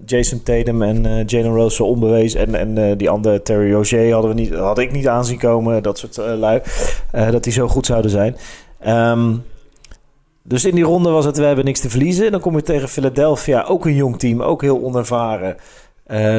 Jason 0.06 0.42
Tatum 0.42 0.82
en 0.82 1.04
uh, 1.04 1.26
Jalen 1.26 1.54
Rose 1.54 1.76
zo 1.76 1.84
onbewezen. 1.84 2.40
En, 2.40 2.54
en 2.54 2.78
uh, 2.78 2.96
die 2.96 3.10
andere 3.10 3.42
Terry 3.42 3.72
Rozier 3.72 4.12
hadden 4.12 4.34
we 4.34 4.40
niet, 4.40 4.54
had 4.54 4.78
ik 4.78 4.92
niet 4.92 5.08
aanzien 5.08 5.38
komen. 5.38 5.82
Dat 5.82 5.98
soort 5.98 6.18
uh, 6.18 6.34
lui. 6.38 6.60
dat 7.30 7.44
die 7.44 7.52
zo 7.52 7.68
goed 7.68 7.86
zouden 7.86 8.10
zijn. 8.10 8.36
Um, 8.86 9.42
dus 10.42 10.64
in 10.64 10.74
die 10.74 10.84
ronde 10.84 11.10
was 11.10 11.24
het, 11.24 11.36
we 11.36 11.44
hebben 11.44 11.64
niks 11.64 11.80
te 11.80 11.90
verliezen. 11.90 12.30
Dan 12.30 12.40
kom 12.40 12.56
je 12.56 12.62
tegen 12.62 12.88
Philadelphia, 12.88 13.62
ook 13.62 13.84
een 13.84 13.94
jong 13.94 14.18
team, 14.18 14.42
ook 14.42 14.62
heel 14.62 14.82
onervaren. 14.82 15.56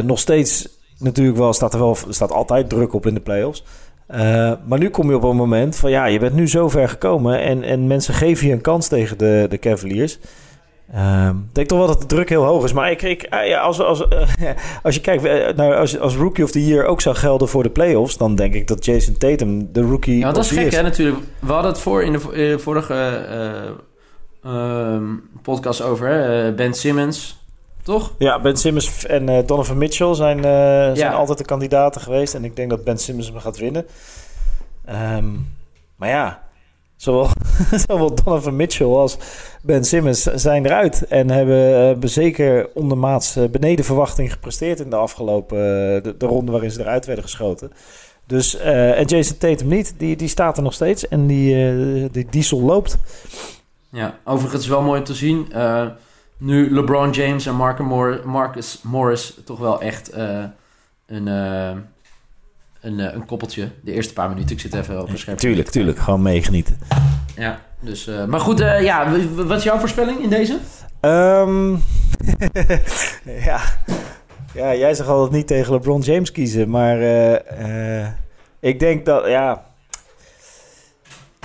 nog 0.03 0.19
steeds 0.19 0.67
natuurlijk 0.99 1.37
wel, 1.37 1.53
staat 1.53 1.73
er 1.73 1.79
wel, 1.79 1.97
staat 2.09 2.31
altijd 2.31 2.69
druk 2.69 2.93
op 2.93 3.05
in 3.05 3.13
de 3.13 3.19
playoffs. 3.19 3.63
maar 4.67 4.79
nu 4.79 4.89
kom 4.89 5.09
je 5.09 5.15
op 5.15 5.23
een 5.23 5.35
moment 5.35 5.75
van 5.75 5.89
ja, 5.89 6.05
je 6.05 6.19
bent 6.19 6.35
nu 6.35 6.47
zo 6.47 6.69
ver 6.69 6.89
gekomen. 6.89 7.41
En, 7.41 7.63
en 7.63 7.87
mensen 7.87 8.13
geven 8.13 8.47
je 8.47 8.53
een 8.53 8.61
kans 8.61 8.87
tegen 8.87 9.17
de, 9.17 9.45
de 9.49 9.59
Cavaliers. 9.59 10.19
Um, 10.93 11.37
ik 11.37 11.55
denk 11.55 11.67
toch 11.67 11.77
wel 11.77 11.87
dat 11.87 12.01
de 12.01 12.07
druk 12.07 12.29
heel 12.29 12.43
hoog 12.43 12.63
is. 12.63 12.73
Maar 12.73 12.91
ik, 12.91 13.01
ik, 13.01 13.27
ja, 13.45 13.59
als, 13.59 13.79
als, 13.79 13.99
uh, 13.99 14.49
als 14.83 14.95
je 14.95 15.01
kijkt, 15.01 15.23
nou, 15.55 15.75
als, 15.75 15.99
als 15.99 16.15
Rookie 16.15 16.43
of 16.43 16.51
the 16.51 16.65
Year 16.65 16.85
ook 16.85 17.01
zou 17.01 17.15
gelden 17.15 17.47
voor 17.47 17.63
de 17.63 17.69
playoffs, 17.69 18.17
dan 18.17 18.35
denk 18.35 18.53
ik 18.53 18.67
dat 18.67 18.85
Jason 18.85 19.17
Tatum 19.17 19.73
de 19.73 19.81
Rookie. 19.81 20.17
Ja, 20.17 20.31
dat 20.31 20.43
is 20.43 20.51
gek, 20.51 20.71
hè, 20.71 20.81
natuurlijk. 20.81 21.23
We 21.39 21.51
hadden 21.51 21.71
het 21.71 21.81
voor 21.81 22.03
in 22.03 22.11
de, 22.11 22.19
in 22.31 22.49
de 22.49 22.59
vorige 22.59 23.25
uh, 24.43 24.51
uh, 24.53 25.01
podcast 25.41 25.81
over 25.81 26.53
Ben 26.55 26.73
Simmons. 26.73 27.43
Toch? 27.83 28.13
Ja, 28.17 28.41
Ben 28.41 28.57
Simmons 28.57 29.05
en 29.05 29.45
Donovan 29.45 29.77
Mitchell 29.77 30.13
zijn, 30.13 30.41
zijn 30.41 30.95
ja. 30.95 31.13
altijd 31.13 31.37
de 31.37 31.45
kandidaten 31.45 32.01
geweest. 32.01 32.33
En 32.33 32.45
ik 32.45 32.55
denk 32.55 32.69
dat 32.69 32.83
Ben 32.83 32.97
Simmons 32.97 33.27
hem 33.27 33.39
gaat 33.39 33.57
winnen. 33.57 33.85
Um, 34.89 35.53
maar 35.95 36.09
ja, 36.09 36.45
Zowel, 36.95 37.29
zowel 37.87 38.15
Donovan 38.15 38.55
Mitchell 38.55 38.87
als 38.87 39.17
Ben 39.61 39.83
Simmons 39.83 40.21
zijn 40.21 40.65
eruit. 40.65 41.07
En 41.07 41.29
hebben, 41.29 41.85
hebben 41.85 42.09
zeker 42.09 42.69
ondermaats 42.73 43.35
eh, 43.35 43.49
beneden 43.49 43.85
verwachting 43.85 44.31
gepresteerd 44.31 44.79
in 44.79 44.89
de 44.89 44.95
afgelopen 44.95 45.57
eh, 45.57 46.03
de, 46.03 46.15
de 46.17 46.25
ronde 46.25 46.51
waarin 46.51 46.71
ze 46.71 46.79
eruit 46.79 47.05
werden 47.05 47.23
geschoten. 47.23 47.71
Dus, 48.27 48.55
uh, 48.55 48.99
en 48.99 49.05
Jason 49.05 49.37
Tatum 49.37 49.67
niet, 49.67 49.93
die, 49.97 50.15
die 50.15 50.27
staat 50.27 50.57
er 50.57 50.63
nog 50.63 50.73
steeds 50.73 51.07
en 51.07 51.27
die, 51.27 51.55
uh, 51.55 52.05
die 52.11 52.27
diesel 52.29 52.61
loopt. 52.61 52.97
Ja, 53.89 54.17
overigens 54.23 54.67
wel 54.67 54.81
mooi 54.81 55.01
te 55.01 55.13
zien. 55.13 55.47
Uh, 55.51 55.85
nu 56.37 56.73
LeBron 56.73 57.11
James 57.11 57.45
en 57.45 57.55
Marcus 58.25 58.81
Morris 58.81 59.37
toch 59.43 59.59
wel 59.59 59.81
echt 59.81 60.11
een 61.05 61.37
een, 62.85 62.99
uh, 62.99 63.13
een 63.13 63.25
koppeltje. 63.25 63.69
De 63.81 63.91
eerste 63.91 64.13
paar 64.13 64.29
minuten. 64.29 64.55
Ik 64.55 64.61
zit 64.61 64.73
even 64.73 65.01
op 65.01 65.09
een 65.09 65.17
scherm. 65.17 65.37
Tuurlijk, 65.37 65.69
tuurlijk. 65.69 65.99
Gewoon 65.99 66.21
meegenieten. 66.21 66.77
Ja, 67.35 67.59
dus... 67.79 68.07
Uh, 68.07 68.25
maar 68.25 68.39
goed, 68.39 68.61
uh, 68.61 68.81
ja. 68.81 69.11
Wat 69.35 69.57
is 69.57 69.63
jouw 69.63 69.77
voorspelling 69.77 70.21
in 70.21 70.29
deze? 70.29 70.59
Um, 71.01 71.71
ja. 73.45 73.59
ja, 74.53 74.75
jij 74.75 74.93
zegt 74.93 75.09
altijd 75.09 75.31
niet 75.31 75.47
tegen 75.47 75.73
LeBron 75.73 76.01
James 76.01 76.31
kiezen. 76.31 76.69
Maar 76.69 76.99
ik 78.59 78.79
denk 78.79 79.05
dat... 79.05 79.27
Ja, 79.27 79.63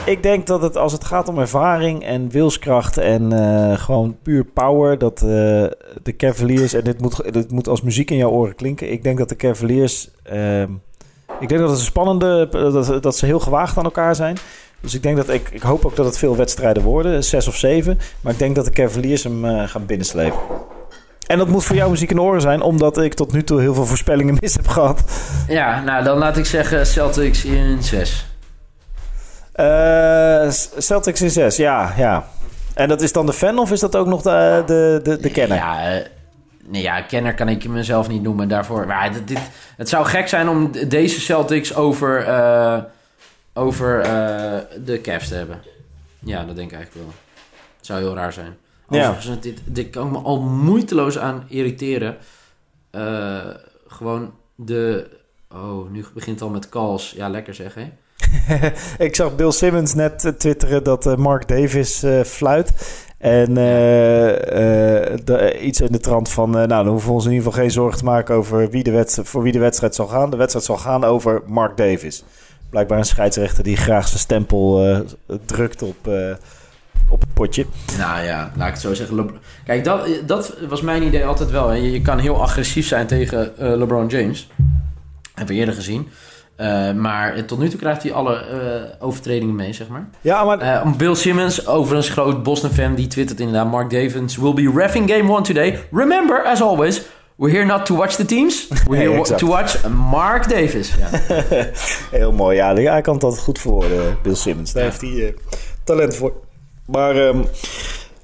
ik 0.04 0.22
denk 0.22 0.46
dat 0.46 0.62
het 0.62 0.76
als 0.76 0.92
het 0.92 1.04
gaat 1.04 1.28
om 1.28 1.38
ervaring 1.38 2.04
en 2.04 2.30
wilskracht 2.30 2.96
en 2.96 3.32
gewoon 3.78 4.16
puur 4.22 4.44
power, 4.44 4.98
dat 4.98 5.18
de 5.18 6.16
Cavaliers, 6.16 6.72
en 6.72 6.84
dit 6.84 7.00
moet, 7.00 7.32
dit 7.32 7.50
moet 7.50 7.68
als 7.68 7.82
muziek 7.82 8.10
in 8.10 8.16
jouw 8.16 8.30
oren 8.30 8.54
klinken. 8.54 8.92
Ik 8.92 9.02
denk 9.02 9.18
dat 9.18 9.28
de 9.28 9.36
Cavaliers 9.36 10.10
uh, 10.32 10.62
ik 11.40 11.48
denk 11.48 11.60
dat 11.60 11.70
het 11.70 11.78
een 11.78 11.84
spannende, 11.84 12.48
dat, 12.50 13.02
dat 13.02 13.16
ze 13.16 13.26
heel 13.26 13.40
gewaagd 13.40 13.76
aan 13.76 13.84
elkaar 13.84 14.14
zijn. 14.14 14.36
Dus 14.80 14.94
ik 14.94 15.02
denk 15.02 15.16
dat 15.16 15.28
ik, 15.28 15.48
ik 15.50 15.62
hoop 15.62 15.84
ook 15.84 15.96
dat 15.96 16.06
het 16.06 16.18
veel 16.18 16.36
wedstrijden 16.36 16.82
worden, 16.82 17.24
zes 17.24 17.48
of 17.48 17.56
zeven. 17.56 17.98
Maar 18.20 18.32
ik 18.32 18.38
denk 18.38 18.54
dat 18.54 18.64
de 18.64 18.70
Cavaliers 18.70 19.24
hem 19.24 19.44
uh, 19.44 19.68
gaan 19.68 19.86
binnenslepen. 19.86 20.38
En 21.26 21.38
dat 21.38 21.48
moet 21.48 21.64
voor 21.64 21.76
jou 21.76 21.90
muziek 21.90 22.10
in 22.10 22.20
oren 22.20 22.40
zijn, 22.40 22.62
omdat 22.62 22.98
ik 22.98 23.14
tot 23.14 23.32
nu 23.32 23.42
toe 23.42 23.60
heel 23.60 23.74
veel 23.74 23.86
voorspellingen 23.86 24.36
mis 24.40 24.54
heb 24.54 24.68
gehad. 24.68 25.02
Ja, 25.48 25.82
nou 25.82 26.04
dan 26.04 26.18
laat 26.18 26.36
ik 26.36 26.46
zeggen 26.46 26.86
Celtics 26.86 27.44
in 27.44 27.82
zes. 27.82 28.26
Uh, 29.56 30.50
Celtics 30.78 31.20
in 31.20 31.30
zes, 31.30 31.56
ja, 31.56 31.92
ja. 31.96 32.28
En 32.74 32.88
dat 32.88 33.00
is 33.02 33.12
dan 33.12 33.26
de 33.26 33.32
fan 33.32 33.58
of 33.58 33.72
is 33.72 33.80
dat 33.80 33.96
ook 33.96 34.06
nog 34.06 34.22
de, 34.22 34.62
de, 34.66 35.00
de, 35.02 35.20
de 35.20 35.30
kenner? 35.30 35.56
Ja, 35.56 35.96
uh, 35.96 36.04
Nee, 36.70 36.82
ja, 36.82 37.00
kenner 37.00 37.34
kan 37.34 37.48
ik 37.48 37.68
mezelf 37.68 38.08
niet 38.08 38.22
noemen 38.22 38.48
daarvoor. 38.48 38.86
Maar 38.86 39.12
dit, 39.24 39.38
het 39.76 39.88
zou 39.88 40.06
gek 40.06 40.28
zijn 40.28 40.48
om 40.48 40.70
deze 40.88 41.20
Celtics 41.20 41.74
over, 41.74 42.26
uh, 42.28 42.78
over 43.52 43.98
uh, 43.98 44.04
de 44.84 45.00
Cavs 45.02 45.28
te 45.28 45.34
hebben. 45.34 45.62
Ja, 46.18 46.44
dat 46.44 46.56
denk 46.56 46.70
ik 46.70 46.76
eigenlijk 46.76 47.06
wel. 47.06 47.14
Het 47.76 47.86
zou 47.86 48.00
heel 48.00 48.14
raar 48.14 48.32
zijn. 48.32 48.56
Overigens, 48.88 49.26
ja. 49.26 49.36
dit, 49.40 49.60
dit 49.64 49.90
kan 49.90 50.06
ik 50.06 50.12
me 50.12 50.18
al 50.18 50.40
moeiteloos 50.40 51.18
aan 51.18 51.44
irriteren. 51.48 52.16
Uh, 52.92 53.46
gewoon 53.86 54.32
de... 54.54 55.10
Oh, 55.52 55.90
nu 55.90 56.04
begint 56.14 56.40
het 56.40 56.48
al 56.48 56.54
met 56.54 56.68
calls. 56.68 57.12
Ja, 57.16 57.28
lekker 57.28 57.54
zeg, 57.54 57.74
hè? 57.74 57.88
ik 59.04 59.14
zag 59.14 59.36
Bill 59.36 59.50
Simmons 59.50 59.94
net 59.94 60.32
twitteren 60.38 60.84
dat 60.84 61.16
Mark 61.16 61.48
Davis 61.48 62.04
fluit. 62.24 62.72
En 63.20 63.56
uh, 63.56 64.28
uh, 65.26 65.62
iets 65.62 65.80
in 65.80 65.92
de 65.92 66.00
trant 66.00 66.28
van, 66.28 66.50
nou, 66.50 66.68
dan 66.68 66.86
hoeven 66.86 67.08
we 67.08 67.14
ons 67.14 67.24
in 67.24 67.30
ieder 67.30 67.46
geval 67.46 67.60
geen 67.62 67.70
zorgen 67.70 67.98
te 67.98 68.04
maken 68.04 68.34
over 68.34 68.70
wie 68.70 68.82
de 68.82 68.90
wedstrijd, 68.90 69.28
voor 69.28 69.42
wie 69.42 69.52
de 69.52 69.58
wedstrijd 69.58 69.94
zal 69.94 70.06
gaan. 70.06 70.30
De 70.30 70.36
wedstrijd 70.36 70.66
zal 70.66 70.76
gaan 70.76 71.04
over 71.04 71.42
Mark 71.46 71.76
Davis. 71.76 72.24
Blijkbaar 72.70 72.98
een 72.98 73.04
scheidsrechter 73.04 73.64
die 73.64 73.76
graag 73.76 74.08
zijn 74.08 74.18
stempel 74.20 75.04
drukt 75.46 75.82
op, 75.82 76.10
op 77.08 77.20
het 77.20 77.34
potje. 77.34 77.66
Nou 77.98 78.24
ja, 78.24 78.52
laat 78.56 78.66
ik 78.66 78.72
het 78.72 78.82
zo 78.82 78.94
zeggen. 78.94 79.30
Kijk, 79.64 79.84
dat, 79.84 80.08
dat 80.26 80.56
was 80.68 80.80
mijn 80.80 81.02
idee 81.02 81.26
altijd 81.26 81.50
wel. 81.50 81.72
Je, 81.72 81.90
je 81.90 82.02
kan 82.02 82.18
heel 82.18 82.42
agressief 82.42 82.86
zijn 82.86 83.06
tegen 83.06 83.52
LeBron 83.56 84.06
James. 84.06 84.48
Hebben 85.34 85.54
we 85.54 85.60
eerder 85.60 85.74
gezien. 85.74 86.08
Maar 86.96 87.44
tot 87.44 87.58
nu 87.58 87.68
toe 87.68 87.78
krijgt 87.78 88.02
hij 88.02 88.12
alle 88.12 88.44
overtredingen 88.98 89.54
mee, 89.54 89.72
zeg 89.72 89.88
maar. 89.88 90.08
Ja, 90.20 90.44
maar... 90.44 90.84
Bill 90.96 91.14
Simmons, 91.14 91.66
overigens 91.66 92.08
groot 92.08 92.42
Boston-fan, 92.42 92.94
die 92.94 93.06
twittert 93.06 93.40
inderdaad... 93.40 93.70
Mark 93.70 93.90
Davis 93.90 94.36
will 94.36 94.54
be 94.54 94.72
refing 94.74 95.10
game 95.10 95.32
one 95.32 95.42
today. 95.42 95.78
Remember, 95.90 96.44
as 96.44 96.62
always, 96.62 97.02
we're 97.40 97.50
here 97.50 97.64
not 97.64 97.86
to 97.86 97.94
watch 97.94 98.16
the 98.16 98.24
teams. 98.24 98.68
We're 98.86 98.96
here 98.96 99.10
nee, 99.16 99.38
to 99.38 99.46
watch 99.46 99.88
Mark 99.88 100.48
Davis. 100.48 100.94
Ja. 100.98 101.08
Heel 102.18 102.32
mooi, 102.32 102.56
ja. 102.56 102.74
Hij 102.74 103.00
kan 103.00 103.14
het 103.14 103.24
altijd 103.24 103.42
goed 103.42 103.58
voor 103.58 103.84
Bill 104.22 104.34
Simmons. 104.34 104.72
Daar 104.72 104.84
ja. 104.84 104.90
heeft 104.90 105.00
hij 105.00 105.34
talent 105.84 106.16
voor. 106.16 106.32
Maar... 106.86 107.16
Um, 107.16 107.44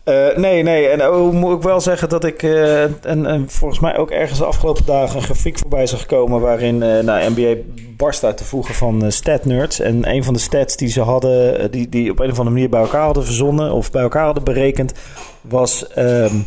uh, 0.05 0.37
nee, 0.37 0.63
nee. 0.63 0.89
En 0.89 1.03
ook 1.03 1.33
moet 1.33 1.57
ik 1.57 1.63
wel 1.63 1.81
zeggen 1.81 2.09
dat 2.09 2.25
ik 2.25 2.43
uh, 2.43 2.83
en, 2.83 3.27
en, 3.27 3.45
volgens 3.49 3.81
mij 3.81 3.97
ook 3.97 4.11
ergens 4.11 4.39
de 4.39 4.45
afgelopen 4.45 4.85
dagen 4.85 5.17
een 5.17 5.23
grafiek 5.23 5.59
voorbij 5.59 5.87
zag 5.87 6.07
komen 6.07 6.41
waarin 6.41 6.75
uh, 6.75 6.99
nou, 6.99 7.31
NBA 7.31 7.55
barst 7.97 8.25
uit 8.25 8.37
te 8.37 8.45
voegen 8.45 8.75
van 8.75 9.13
stat 9.13 9.45
nerds. 9.45 9.81
En 9.81 10.11
een 10.11 10.25
van 10.25 10.35
de 10.35 10.41
stats 10.41 10.77
die 10.77 10.89
ze 10.89 11.01
hadden, 11.01 11.71
die, 11.71 11.89
die 11.89 12.11
op 12.11 12.19
een 12.19 12.31
of 12.31 12.39
andere 12.39 12.55
manier 12.55 12.69
bij 12.69 12.81
elkaar 12.81 13.05
hadden 13.05 13.25
verzonnen 13.25 13.73
of 13.73 13.91
bij 13.91 14.03
elkaar 14.03 14.25
hadden 14.25 14.45
berekend, 14.45 14.93
was 15.41 15.87
um, 15.99 16.47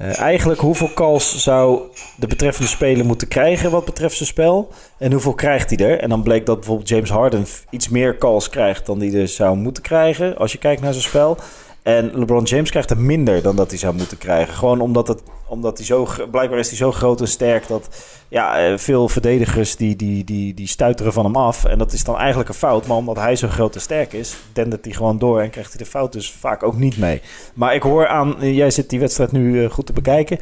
eigenlijk 0.00 0.60
hoeveel 0.60 0.90
calls 0.94 1.42
zou 1.42 1.80
de 2.16 2.26
betreffende 2.26 2.68
speler 2.68 3.04
moeten 3.04 3.28
krijgen 3.28 3.70
wat 3.70 3.84
betreft 3.84 4.16
zijn 4.16 4.28
spel. 4.28 4.68
En 4.98 5.12
hoeveel 5.12 5.34
krijgt 5.34 5.70
hij 5.70 5.86
er? 5.88 5.98
En 5.98 6.08
dan 6.08 6.22
bleek 6.22 6.46
dat 6.46 6.56
bijvoorbeeld 6.56 6.88
James 6.88 7.10
Harden 7.10 7.46
iets 7.70 7.88
meer 7.88 8.18
calls 8.18 8.48
krijgt 8.48 8.86
dan 8.86 9.00
hij 9.00 9.14
er 9.14 9.28
zou 9.28 9.56
moeten 9.56 9.82
krijgen 9.82 10.36
als 10.36 10.52
je 10.52 10.58
kijkt 10.58 10.82
naar 10.82 10.92
zijn 10.92 11.04
spel. 11.04 11.36
En 11.82 12.10
LeBron 12.14 12.44
James 12.44 12.70
krijgt 12.70 12.90
er 12.90 12.98
minder 12.98 13.42
dan 13.42 13.56
dat 13.56 13.70
hij 13.70 13.78
zou 13.78 13.94
moeten 13.94 14.18
krijgen. 14.18 14.54
Gewoon 14.54 14.80
omdat, 14.80 15.08
het, 15.08 15.22
omdat 15.50 15.76
hij 15.76 15.86
zo... 15.86 16.08
Blijkbaar 16.30 16.58
is 16.58 16.68
hij 16.68 16.76
zo 16.76 16.92
groot 16.92 17.20
en 17.20 17.28
sterk 17.28 17.66
dat... 17.66 17.88
Ja, 18.28 18.58
eh, 18.58 18.78
veel 18.78 19.08
verdedigers 19.08 19.76
die, 19.76 19.96
die, 19.96 20.24
die, 20.24 20.54
die 20.54 20.66
stuiteren 20.66 21.12
van 21.12 21.24
hem 21.24 21.36
af. 21.36 21.64
En 21.64 21.78
dat 21.78 21.92
is 21.92 22.04
dan 22.04 22.16
eigenlijk 22.16 22.48
een 22.48 22.54
fout. 22.54 22.86
Maar 22.86 22.96
omdat 22.96 23.16
hij 23.16 23.36
zo 23.36 23.48
groot 23.48 23.74
en 23.74 23.80
sterk 23.80 24.12
is, 24.12 24.36
dendert 24.52 24.84
hij 24.84 24.94
gewoon 24.94 25.18
door... 25.18 25.40
en 25.40 25.50
krijgt 25.50 25.72
hij 25.72 25.84
de 25.84 25.90
fout 25.90 26.12
dus 26.12 26.32
vaak 26.32 26.62
ook 26.62 26.76
niet 26.76 26.98
mee. 26.98 27.20
Maar 27.54 27.74
ik 27.74 27.82
hoor 27.82 28.08
aan... 28.08 28.36
Jij 28.40 28.70
zit 28.70 28.90
die 28.90 29.00
wedstrijd 29.00 29.32
nu 29.32 29.64
eh, 29.64 29.70
goed 29.70 29.86
te 29.86 29.92
bekijken. 29.92 30.38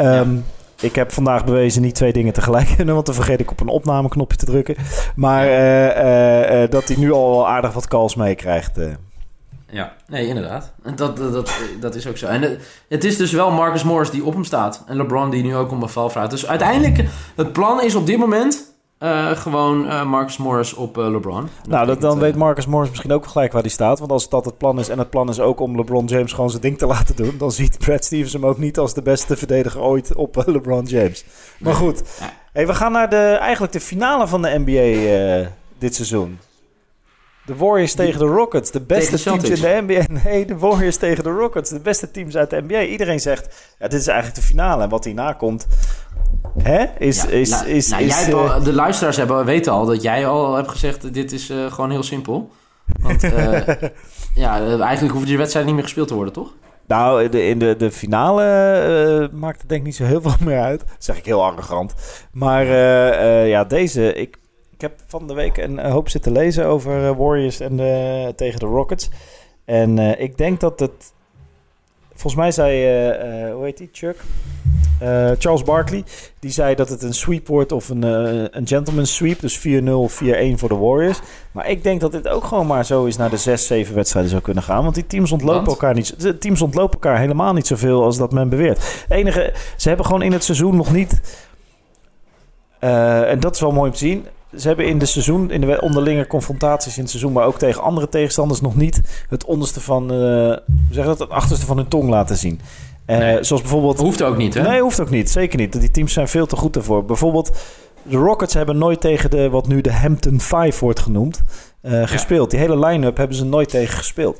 Um, 0.00 0.44
Ik 0.80 0.94
heb 0.94 1.12
vandaag 1.12 1.44
bewezen 1.44 1.82
niet 1.82 1.94
twee 1.94 2.12
dingen 2.12 2.32
tegelijk 2.32 2.72
kunnen, 2.76 2.94
want 2.94 3.06
dan 3.06 3.14
vergeet 3.14 3.40
ik 3.40 3.50
op 3.50 3.60
een 3.60 3.68
opnameknopje 3.68 4.36
te 4.36 4.44
drukken. 4.44 4.76
Maar 5.16 5.46
uh, 5.46 6.62
uh, 6.62 6.70
dat 6.70 6.88
hij 6.88 6.96
nu 6.96 7.12
al 7.12 7.48
aardig 7.48 7.72
wat 7.72 7.88
calls 7.88 8.14
meekrijgt. 8.14 8.78
Ja, 9.72 9.92
nee, 10.06 10.26
inderdaad. 10.26 10.72
Dat, 10.94 11.16
dat, 11.16 11.32
dat, 11.32 11.52
dat 11.80 11.94
is 11.94 12.06
ook 12.06 12.16
zo. 12.16 12.26
En 12.26 12.42
het, 12.42 12.84
het, 12.88 13.04
is 13.04 13.16
dus 13.16 13.32
wel 13.32 13.50
Marcus 13.50 13.84
Morris 13.84 14.10
die 14.10 14.24
op 14.24 14.32
hem 14.32 14.44
staat. 14.44 14.84
En 14.86 14.96
LeBron 14.96 15.30
die 15.30 15.42
nu 15.42 15.56
ook 15.56 15.70
om 15.70 15.80
bevel 15.80 16.10
vraagt. 16.10 16.30
Dus 16.30 16.46
uiteindelijk, 16.46 17.08
het 17.36 17.52
plan 17.52 17.82
is 17.82 17.94
op 17.94 18.06
dit 18.06 18.18
moment 18.18 18.74
uh, 18.98 19.30
gewoon 19.30 19.86
uh, 19.86 20.04
Marcus 20.04 20.36
Morris 20.36 20.74
op 20.74 20.98
uh, 20.98 21.10
LeBron. 21.10 21.48
Nou, 21.68 21.86
dat, 21.86 22.00
dan 22.00 22.18
weet 22.18 22.36
Marcus 22.36 22.66
Morris 22.66 22.88
misschien 22.88 23.12
ook 23.12 23.26
gelijk 23.26 23.52
waar 23.52 23.62
hij 23.62 23.70
staat. 23.70 23.98
Want 23.98 24.10
als 24.10 24.28
dat 24.28 24.44
het 24.44 24.58
plan 24.58 24.78
is 24.78 24.88
en 24.88 24.98
het 24.98 25.10
plan 25.10 25.28
is 25.28 25.40
ook 25.40 25.60
om 25.60 25.76
LeBron 25.76 26.06
James 26.06 26.32
gewoon 26.32 26.50
zijn 26.50 26.62
ding 26.62 26.78
te 26.78 26.86
laten 26.94 27.16
doen... 27.16 27.34
dan 27.38 27.52
ziet 27.52 27.78
Brad 27.78 28.04
Stevens 28.04 28.32
hem 28.32 28.46
ook 28.46 28.58
niet 28.58 28.78
als 28.78 28.94
de 28.94 29.02
beste 29.02 29.36
verdediger 29.36 29.80
ooit 29.80 30.14
op 30.14 30.42
LeBron 30.46 30.84
James. 30.84 31.24
Maar 31.58 31.74
goed, 31.74 32.02
Hey, 32.52 32.66
we 32.66 32.74
gaan 32.74 32.92
naar 32.92 33.10
de, 33.10 33.16
eigenlijk 33.40 33.72
de 33.72 33.80
finale 33.80 34.28
van 34.28 34.42
de 34.42 34.62
NBA 34.64 35.10
eh, 35.40 35.46
dit 35.78 35.94
seizoen. 35.94 36.38
De 37.46 37.56
Warriors 37.56 37.94
tegen 37.94 38.18
de 38.18 38.24
Rockets. 38.26 38.70
De 38.70 38.80
beste 38.80 39.16
de 39.16 39.22
teams 39.22 39.44
in 39.44 39.60
de 39.60 39.78
NBA. 39.86 40.20
Nee, 40.24 40.46
de 40.46 40.58
Warriors 40.58 40.96
tegen 40.96 41.24
de 41.24 41.30
Rockets. 41.30 41.70
De 41.70 41.80
beste 41.80 42.10
teams 42.10 42.36
uit 42.36 42.50
de 42.50 42.62
NBA. 42.62 42.82
Iedereen 42.82 43.20
zegt, 43.20 43.74
ja, 43.78 43.88
dit 43.88 44.00
is 44.00 44.06
eigenlijk 44.06 44.38
de 44.40 44.46
finale. 44.46 44.82
En 44.82 44.88
wat 44.88 45.04
hierna 45.04 45.32
komt, 45.32 45.66
hè, 46.62 46.84
is... 46.98 47.22
Ja, 47.22 47.28
is, 47.28 47.50
nou, 47.50 47.66
is, 47.66 47.88
nou, 47.88 48.02
is, 48.02 48.28
eh, 48.28 48.34
al- 48.34 48.62
de 48.62 48.72
luisteraars 48.72 49.16
hebben, 49.16 49.44
weten 49.44 49.72
al 49.72 49.86
dat 49.86 50.02
jij 50.02 50.26
al 50.26 50.54
hebt 50.54 50.68
gezegd... 50.68 51.14
dit 51.14 51.32
is 51.32 51.50
eh, 51.50 51.72
gewoon 51.72 51.90
heel 51.90 52.02
simpel. 52.02 52.50
Want 53.00 53.22
eh, 53.32 53.68
ja, 54.34 54.78
eigenlijk 54.80 55.14
hoeft 55.14 55.26
die 55.26 55.38
wedstrijd 55.38 55.66
niet 55.66 55.74
meer 55.74 55.84
gespeeld 55.84 56.08
te 56.08 56.14
worden, 56.14 56.32
toch? 56.32 56.54
Nou, 56.86 57.28
de, 57.28 57.46
in 57.46 57.58
de, 57.58 57.76
de 57.76 57.90
finale 57.90 59.30
maakt 59.32 59.60
het 59.60 59.68
denk 59.68 59.80
ik 59.80 59.86
niet 59.86 59.96
zo 59.96 60.04
heel 60.04 60.20
veel 60.20 60.34
meer 60.40 60.60
uit. 60.60 60.80
Dat 60.80 60.88
zeg 60.98 61.16
ik 61.16 61.24
heel 61.24 61.44
arrogant. 61.44 61.94
Maar 62.32 62.66
ja, 63.46 63.64
deze... 63.64 64.14
Ik 64.14 64.36
heb 64.82 64.92
van 65.06 65.26
de 65.26 65.34
week 65.34 65.56
een 65.56 65.78
hoop 65.78 66.08
zitten 66.08 66.32
lezen 66.32 66.66
over 66.66 67.06
eh, 67.08 67.16
Warriors 67.16 67.60
en 67.60 67.76
de, 67.76 68.32
tegen 68.36 68.60
de 68.60 68.66
Rockets. 68.66 69.10
En 69.64 69.98
eh, 69.98 70.20
ik 70.20 70.38
denk 70.38 70.60
dat 70.60 70.80
het... 70.80 71.12
Volgens 72.08 72.34
mij 72.42 72.50
zei... 72.50 72.82
eh, 72.84 73.46
eh, 73.48 73.54
hoe 73.54 73.64
heet 73.64 73.76
die? 73.78 73.88
Chuck? 73.92 74.16
Eh, 75.00 75.30
Charles 75.38 75.62
Barkley. 75.62 76.04
Die 76.40 76.50
zei 76.50 76.74
dat 76.74 76.88
het 76.88 77.02
een 77.02 77.14
sweep 77.14 77.46
wordt 77.46 77.72
of 77.72 77.88
een, 77.88 78.04
eh, 78.04 78.44
een 78.50 78.66
gentleman's 78.66 79.14
sweep. 79.14 79.40
Dus 79.40 79.58
4-0 79.58 80.00
of 80.02 80.12
4-1 80.12 80.58
voor 80.58 80.68
de 80.68 80.74
Warriors. 80.76 81.20
Maar 81.52 81.68
ik 81.70 81.82
denk 81.82 82.00
dat 82.00 82.12
dit 82.12 82.28
ook 82.28 82.44
gewoon 82.44 82.66
maar 82.66 82.84
zo 82.84 83.04
is 83.04 83.16
naar 83.16 83.30
de 83.30 83.36
6, 83.36 83.66
7 83.66 83.94
wedstrijden 83.94 84.30
zou 84.30 84.42
kunnen 84.42 84.62
gaan. 84.62 84.82
Want 84.82 84.94
die 84.94 85.06
teams 85.06 85.32
ontlopen 85.32 85.66
elkaar 85.66 85.94
niet. 85.94 86.20
De 86.20 86.38
teams 86.38 86.62
ontlopen 86.62 86.92
elkaar 86.92 87.18
helemaal 87.18 87.52
niet 87.52 87.66
zoveel 87.66 88.02
als 88.02 88.16
dat 88.18 88.32
men 88.32 88.48
beweert. 88.48 88.78
Het 88.78 89.10
enige, 89.18 89.52
ze 89.76 89.88
hebben 89.88 90.06
gewoon 90.06 90.22
in 90.22 90.32
het 90.32 90.44
seizoen 90.44 90.76
nog 90.76 90.92
niet. 90.92 91.20
eh, 92.78 93.30
en 93.30 93.40
dat 93.40 93.54
is 93.54 93.60
wel 93.60 93.72
mooi 93.72 93.86
om 93.86 93.92
te 93.92 93.98
zien. 93.98 94.26
Ze 94.56 94.66
hebben 94.66 94.86
in 94.86 94.98
de 94.98 95.06
seizoen, 95.06 95.50
in 95.50 95.60
de 95.60 95.80
onderlinge 95.80 96.26
confrontaties 96.26 96.94
in 96.96 97.00
het 97.02 97.10
seizoen, 97.10 97.32
maar 97.32 97.46
ook 97.46 97.58
tegen 97.58 97.82
andere 97.82 98.08
tegenstanders 98.08 98.60
nog 98.60 98.76
niet 98.76 99.00
het 99.28 99.44
onderste 99.44 99.80
van, 99.80 100.10
hoe 100.10 100.62
zeg 100.90 101.04
dat, 101.04 101.18
het 101.18 101.30
achterste 101.30 101.66
van 101.66 101.76
hun 101.76 101.88
tong 101.88 102.08
laten 102.08 102.36
zien. 102.36 102.60
Nee. 103.06 103.44
Zoals 103.44 103.62
bijvoorbeeld 103.62 103.98
Hoeft 103.98 104.22
ook 104.22 104.36
niet, 104.36 104.54
hè? 104.54 104.62
Nee, 104.62 104.80
hoeft 104.80 105.00
ook 105.00 105.10
niet. 105.10 105.30
Zeker 105.30 105.58
niet. 105.58 105.80
Die 105.80 105.90
teams 105.90 106.12
zijn 106.12 106.28
veel 106.28 106.46
te 106.46 106.56
goed 106.56 106.76
ervoor. 106.76 107.04
Bijvoorbeeld, 107.04 107.50
de 108.02 108.16
Rockets 108.16 108.54
hebben 108.54 108.78
nooit 108.78 109.00
tegen 109.00 109.30
de, 109.30 109.50
wat 109.50 109.68
nu 109.68 109.80
de 109.80 109.92
Hampton 109.92 110.40
Five 110.40 110.84
wordt 110.84 111.00
genoemd, 111.00 111.42
eh, 111.80 112.02
gespeeld. 112.06 112.50
Die 112.50 112.60
hele 112.60 112.78
line-up 112.78 113.16
hebben 113.16 113.36
ze 113.36 113.44
nooit 113.44 113.68
tegen 113.68 113.96
gespeeld. 113.96 114.38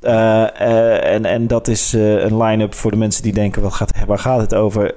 En, 0.00 1.24
en 1.24 1.46
dat 1.46 1.68
is 1.68 1.92
een 1.92 2.42
line-up 2.42 2.74
voor 2.74 2.90
de 2.90 2.96
mensen 2.96 3.22
die 3.22 3.32
denken, 3.32 3.62
wat 3.62 3.72
gaat, 3.72 3.92
waar 4.06 4.18
gaat 4.18 4.40
het 4.40 4.54
over? 4.54 4.94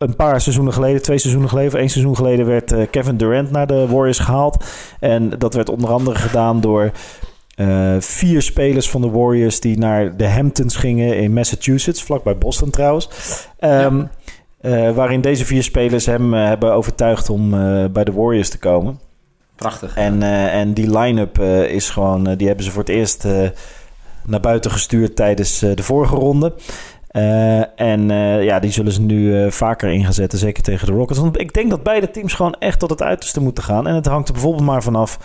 Een 0.00 0.16
paar 0.16 0.40
seizoenen 0.40 0.72
geleden, 0.72 1.02
twee 1.02 1.18
seizoenen 1.18 1.50
geleden, 1.50 1.72
of 1.72 1.78
één 1.78 1.88
seizoen 1.88 2.16
geleden 2.16 2.46
werd 2.46 2.72
eh, 2.72 2.86
Kevin 2.90 3.16
Durant 3.16 3.50
naar 3.50 3.66
de 3.66 3.86
Warriors 3.86 4.18
gehaald. 4.18 4.64
En 5.00 5.30
dat 5.38 5.54
werd 5.54 5.68
onder 5.68 5.90
andere 5.90 6.18
gedaan 6.18 6.60
door 6.60 6.90
eh, 7.54 7.96
vier 7.98 8.42
spelers 8.42 8.90
van 8.90 9.00
de 9.00 9.10
Warriors 9.10 9.60
die 9.60 9.78
naar 9.78 10.16
de 10.16 10.28
Hamptons 10.28 10.76
gingen 10.76 11.16
in 11.18 11.32
Massachusetts, 11.32 12.02
vlakbij 12.02 12.38
Boston 12.38 12.70
trouwens. 12.70 13.08
Ehm, 13.58 14.04
eh, 14.60 14.90
waarin 14.90 15.20
deze 15.20 15.44
vier 15.44 15.62
spelers 15.62 16.06
hem 16.06 16.32
hebben 16.32 16.72
overtuigd 16.72 17.30
om 17.30 17.50
bij 17.92 18.04
de 18.04 18.12
Warriors 18.12 18.48
te 18.48 18.58
komen. 18.58 19.00
Prachtig. 19.56 19.96
En, 19.96 20.22
en 20.50 20.74
die 20.74 20.98
line-up 20.98 21.38
is 21.68 21.90
gewoon, 21.90 22.34
die 22.34 22.46
hebben 22.46 22.64
ze 22.64 22.70
voor 22.70 22.82
het 22.82 22.90
eerst 22.90 23.26
naar 24.24 24.40
buiten 24.40 24.70
gestuurd 24.70 25.16
tijdens 25.16 25.58
de 25.58 25.82
vorige 25.82 26.16
ronde. 26.16 26.54
Eh, 27.10 27.80
en 27.80 28.10
eh, 28.10 28.44
ja, 28.44 28.58
die 28.60 28.70
zullen 28.70 28.92
ze 28.92 29.00
nu 29.00 29.36
eh, 29.36 29.50
vaker 29.50 29.90
ingezet, 29.90 30.32
zeker 30.36 30.62
tegen 30.62 30.86
de 30.86 30.92
Rockets. 30.92 31.18
Want 31.18 31.40
ik 31.40 31.52
denk 31.52 31.70
dat 31.70 31.82
beide 31.82 32.10
teams 32.10 32.32
gewoon 32.32 32.56
echt 32.58 32.78
tot 32.78 32.90
het 32.90 33.02
uiterste 33.02 33.40
moeten 33.40 33.62
gaan. 33.62 33.86
En 33.86 33.94
het 33.94 34.06
hangt 34.06 34.28
er 34.28 34.34
bijvoorbeeld 34.34 34.64
maar 34.64 34.82
vanaf. 34.82 35.18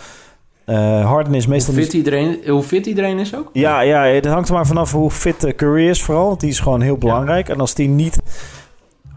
Harden 1.04 1.34
is 1.34 1.46
meestal 1.46 1.72
hoe, 1.72 1.82
niet 1.82 1.90
fit 1.90 1.98
iedereen, 1.98 2.38
hoe 2.46 2.62
fit 2.62 2.86
iedereen 2.86 3.18
is 3.18 3.34
ook? 3.34 3.50
ja, 3.52 3.80
ja, 3.80 4.02
het 4.02 4.26
hangt 4.26 4.48
er 4.48 4.54
maar 4.54 4.66
vanaf 4.66 4.92
hoe 4.92 5.10
fit 5.10 5.54
Curry 5.56 5.88
is 5.88 6.02
vooral. 6.02 6.38
Die 6.38 6.48
is 6.48 6.60
gewoon 6.60 6.80
heel 6.80 6.96
belangrijk. 6.96 7.48
En 7.48 7.60
als 7.60 7.74
die 7.74 7.88
niet 7.88 8.18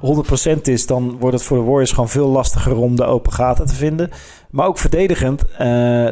100% 0.02 0.62
is, 0.62 0.86
dan 0.86 1.18
wordt 1.20 1.36
het 1.36 1.46
voor 1.46 1.58
de 1.58 1.64
Warriors 1.64 1.92
gewoon 1.92 2.10
veel 2.10 2.28
lastiger 2.28 2.76
om 2.76 2.96
de 2.96 3.04
open 3.04 3.32
gaten 3.32 3.66
te 3.66 3.76
vinden. 3.76 4.12
Maar 4.50 4.68
ook 4.68 4.78
verdedigend, 4.78 5.42
eh, 5.46 5.58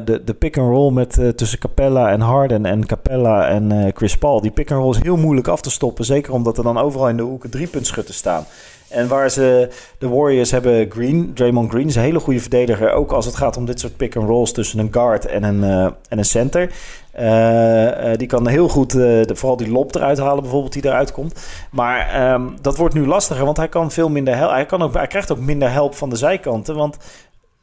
de, 0.05 0.21
de 0.25 0.33
pick-and-roll 0.33 0.91
met 0.91 1.17
eh, 1.17 1.27
tussen 1.27 1.59
Capella 1.59 2.11
en 2.11 2.21
Harden 2.21 2.65
en 2.65 2.85
Capella 2.85 3.47
en 3.47 3.71
eh, 3.71 3.91
Chris 3.95 4.17
Paul. 4.17 4.41
Die 4.41 4.51
pick-and-roll 4.51 4.95
is 4.95 5.01
heel 5.01 5.17
moeilijk 5.17 5.47
af 5.47 5.61
te 5.61 5.71
stoppen. 5.71 6.05
Zeker 6.05 6.33
omdat 6.33 6.57
er 6.57 6.63
dan 6.63 6.77
overal 6.77 7.09
in 7.09 7.17
de 7.17 7.23
hoeken 7.23 7.49
drie 7.49 7.67
puntschutten 7.67 8.13
staan. 8.13 8.45
En 8.89 9.07
waar 9.07 9.29
ze, 9.29 9.69
de 9.97 10.07
Warriors 10.07 10.51
hebben 10.51 10.91
Green, 10.91 11.31
Draymond 11.33 11.69
Green 11.69 11.87
is 11.87 11.95
een 11.95 12.01
hele 12.01 12.19
goede 12.19 12.39
verdediger. 12.39 12.91
Ook 12.91 13.11
als 13.11 13.25
het 13.25 13.35
gaat 13.35 13.57
om 13.57 13.65
dit 13.65 13.79
soort 13.79 13.97
pick-and-rolls 13.97 14.51
tussen 14.51 14.79
een 14.79 14.93
guard 14.93 15.25
en 15.25 15.43
een, 15.43 15.63
en 16.09 16.17
een 16.17 16.25
center. 16.25 16.71
Eh, 17.17 18.11
eh, 18.11 18.17
die 18.17 18.27
kan 18.27 18.47
heel 18.47 18.69
goed 18.69 18.95
eh, 18.95 19.21
vooral 19.25 19.57
die 19.57 19.71
lob 19.71 19.95
eruit 19.95 20.17
halen, 20.17 20.41
bijvoorbeeld, 20.41 20.73
die 20.73 20.85
eruit 20.85 21.11
komt. 21.11 21.39
Maar 21.71 22.09
ehm, 22.09 22.47
dat 22.61 22.77
wordt 22.77 22.93
nu 22.93 23.07
lastiger, 23.07 23.45
want 23.45 23.57
hij 23.57 23.67
kan 23.67 23.91
veel 23.91 24.09
minder 24.09 24.35
help. 24.35 24.51
Hij, 24.51 24.65
kan 24.65 24.81
ook, 24.81 24.93
hij 24.93 25.07
krijgt 25.07 25.31
ook 25.31 25.39
minder 25.39 25.71
help 25.71 25.95
van 25.95 26.09
de 26.09 26.15
zijkanten. 26.15 26.75
Want 26.75 26.97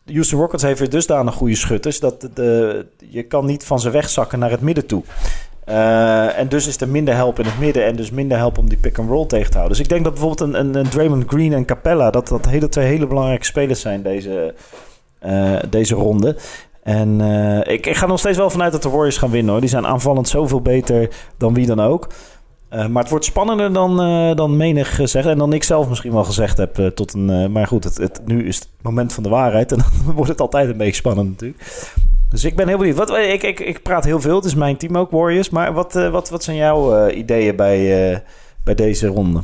Houston 0.07 0.40
Rockets 0.40 0.62
heeft 0.62 0.79
weer 0.79 0.90
dusdanig 0.90 1.35
goede 1.35 1.55
schutters 1.55 2.01
dat 2.01 2.29
de, 2.35 2.87
je 3.09 3.23
kan 3.23 3.47
niet 3.47 3.64
van 3.64 3.81
ze 3.81 3.90
wegzakken 3.90 4.38
naar 4.38 4.51
het 4.51 4.61
midden 4.61 4.87
toe. 4.87 5.03
En 6.37 6.49
dus 6.49 6.67
is 6.67 6.81
er 6.81 6.88
minder 6.88 7.14
help 7.14 7.38
in 7.38 7.45
het 7.45 7.59
midden 7.59 7.85
en 7.85 7.97
dus 7.97 8.11
minder 8.11 8.38
help 8.38 8.59
om 8.59 8.69
die 8.69 8.79
pick-and-roll 8.79 9.27
tegen 9.27 9.51
te 9.51 9.57
houden. 9.57 9.77
Dus 9.77 9.87
ik 9.87 9.93
denk 9.93 10.05
dat 10.05 10.12
bijvoorbeeld 10.12 10.55
een, 10.55 10.75
een, 10.75 10.88
Draymond 10.88 11.25
Green 11.27 11.53
en 11.53 11.64
Capella... 11.64 12.11
dat 12.11 12.29
dat 12.29 12.47
hele, 12.47 12.69
twee 12.69 12.87
hele 12.87 13.07
belangrijke 13.07 13.45
spelers 13.45 13.81
zijn 13.81 14.03
deze, 14.03 14.55
deze 15.69 15.95
ronde. 15.95 16.37
En 16.85 17.20
eh, 17.20 17.75
ik, 17.75 17.87
ik 17.87 17.97
ga 17.97 18.07
nog 18.07 18.18
steeds 18.18 18.37
wel 18.37 18.51
vanuit 18.51 18.73
dat 18.73 18.83
de 18.83 18.88
Warriors 18.88 19.16
gaan 19.16 19.31
winnen. 19.31 19.51
hoor. 19.53 19.61
Die 19.61 19.70
zijn 19.70 19.87
aanvallend 19.87 20.29
zoveel 20.29 20.61
beter 20.61 21.09
dan 21.37 21.55
wie 21.55 21.66
dan 21.66 21.81
ook. 21.81 22.09
Eh, 22.68 22.87
maar 22.87 23.03
het 23.03 23.11
wordt 23.11 23.25
spannender 23.25 23.73
dan, 23.73 24.01
eh, 24.01 24.37
dan 24.37 24.57
menig 24.57 24.94
gezegd. 24.94 25.27
En 25.27 25.38
dan 25.38 25.53
ik 25.53 25.62
zelf 25.62 25.88
misschien 25.88 26.12
wel 26.12 26.25
gezegd 26.25 26.57
heb. 26.57 26.75
tot 26.94 27.14
een, 27.14 27.53
maar 27.53 27.66
goed, 27.66 27.85
het, 27.85 27.97
het, 27.97 28.20
nu 28.25 28.47
is 28.47 28.57
het 28.57 28.68
moment 28.83 29.12
van 29.12 29.23
de 29.23 29.29
waarheid. 29.29 29.73
En 29.73 29.79
dan 30.05 30.14
wordt 30.14 30.31
het 30.31 30.40
altijd 30.40 30.68
een 30.68 30.77
beetje 30.77 30.94
spannend 30.94 31.31
natuurlijk. 31.31 31.62
Dus 32.31 32.44
ik 32.44 32.57
ben 32.57 32.68
heel 32.68 32.79
benieuwd. 32.79 32.97
Wat, 32.97 33.16
ik, 33.16 33.42
ik, 33.42 33.61
ik 33.61 33.83
praat 33.83 34.05
heel 34.05 34.20
veel. 34.20 34.37
Het 34.37 34.44
is 34.44 34.55
mijn 34.55 34.77
team 34.77 34.97
ook, 34.97 35.11
Warriors. 35.11 35.51
Maar 35.51 35.73
wat, 35.73 35.92
wat, 35.92 36.31
wat 36.31 36.44
zijn 36.44 36.57
jouw 36.57 37.09
ideeën 37.09 37.57
bij, 37.57 38.23
bij 38.64 38.75
deze 38.75 39.07
ronde? 39.07 39.40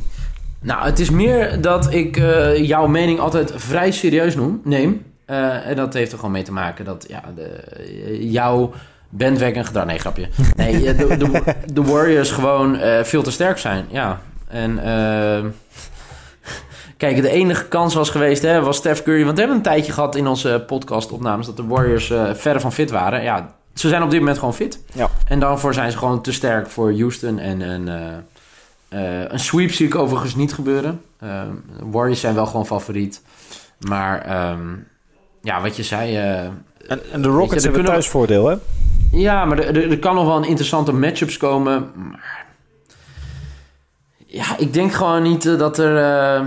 Nou, 0.59 0.85
het 0.85 0.99
is 0.99 1.09
meer 1.09 1.61
dat 1.61 1.93
ik 1.93 2.15
jouw 2.55 2.87
mening 2.87 3.19
altijd 3.19 3.53
vrij 3.55 3.91
serieus 3.91 4.35
neem. 4.63 5.10
Eh, 5.31 5.67
en 5.67 5.75
dat 5.75 5.93
heeft 5.93 6.11
er 6.11 6.17
gewoon 6.17 6.33
mee 6.33 6.43
te 6.43 6.51
maken 6.51 6.85
dat 6.85 7.05
ja, 7.07 7.23
de, 7.35 8.29
jouw 8.29 8.73
bandwagon 9.09 9.65
gedrag... 9.65 9.85
Nee, 9.85 9.99
grapje. 9.99 10.29
Nee, 10.55 10.87
eh, 10.87 10.97
de, 10.97 11.17
de, 11.17 11.55
de 11.73 11.83
Warriors 11.83 12.31
gewoon 12.31 12.75
eh, 12.75 13.03
veel 13.03 13.23
te 13.23 13.31
sterk 13.31 13.57
zijn. 13.57 13.85
Ja, 13.89 14.21
en... 14.47 14.83
eh, 14.83 15.45
Kijk, 16.97 17.21
de 17.21 17.29
enige 17.29 17.67
kans 17.67 17.93
was 17.93 18.09
geweest, 18.09 18.41
hè, 18.41 18.61
was 18.61 18.77
Steph 18.77 19.03
Curry. 19.03 19.23
Want 19.23 19.33
we 19.33 19.39
hebben 19.39 19.57
een 19.57 19.63
tijdje 19.63 19.91
gehad 19.91 20.15
in 20.15 20.27
onze 20.27 20.63
podcastopnames 20.67 21.45
dat 21.45 21.57
de 21.57 21.65
Warriors 21.65 22.13
verre 22.33 22.59
van 22.59 22.73
fit 22.73 22.91
waren. 22.91 23.23
Ja, 23.23 23.53
ze 23.73 23.89
zijn 23.89 24.03
op 24.03 24.09
dit 24.11 24.19
moment 24.19 24.37
gewoon 24.37 24.53
fit. 24.53 24.79
Ja. 24.93 25.09
En 25.27 25.39
daarvoor 25.39 25.73
zijn 25.73 25.91
ze 25.91 25.97
gewoon 25.97 26.21
te 26.21 26.31
sterk 26.31 26.69
voor 26.69 26.91
Houston. 26.93 27.39
En, 27.39 27.61
en 27.61 27.87
een 29.33 29.39
sweep 29.39 29.71
zie 29.71 29.85
ik 29.85 29.95
overigens 29.95 30.35
niet 30.35 30.53
gebeuren. 30.53 31.01
Eh, 31.19 31.41
Warriors 31.79 32.19
zijn 32.19 32.35
wel 32.35 32.45
gewoon 32.45 32.65
favoriet. 32.65 33.21
Maar 33.79 34.21
ehm, 34.21 34.67
ja, 35.41 35.61
wat 35.61 35.75
je 35.75 35.83
zei... 35.83 36.15
eh, 36.17 36.39
En, 36.43 36.99
en 37.11 37.21
de 37.21 37.27
je, 37.27 37.33
Rockets 37.35 37.53
hebben 37.63 37.71
kunnen- 37.73 37.91
thuisvoordeel, 37.91 38.47
hè? 38.47 38.55
ja, 39.11 39.45
maar 39.45 39.59
er, 39.59 39.75
er, 39.77 39.91
er 39.91 39.99
kan 39.99 40.15
nog 40.15 40.25
wel 40.25 40.37
een 40.37 40.47
interessante 40.47 40.93
matchups 40.93 41.37
komen. 41.37 41.91
Ja, 44.25 44.57
ik 44.57 44.73
denk 44.73 44.93
gewoon 44.93 45.21
niet 45.23 45.45
eh, 45.45 45.57
dat 45.57 45.77
er... 45.77 45.97
eh, 45.97 46.45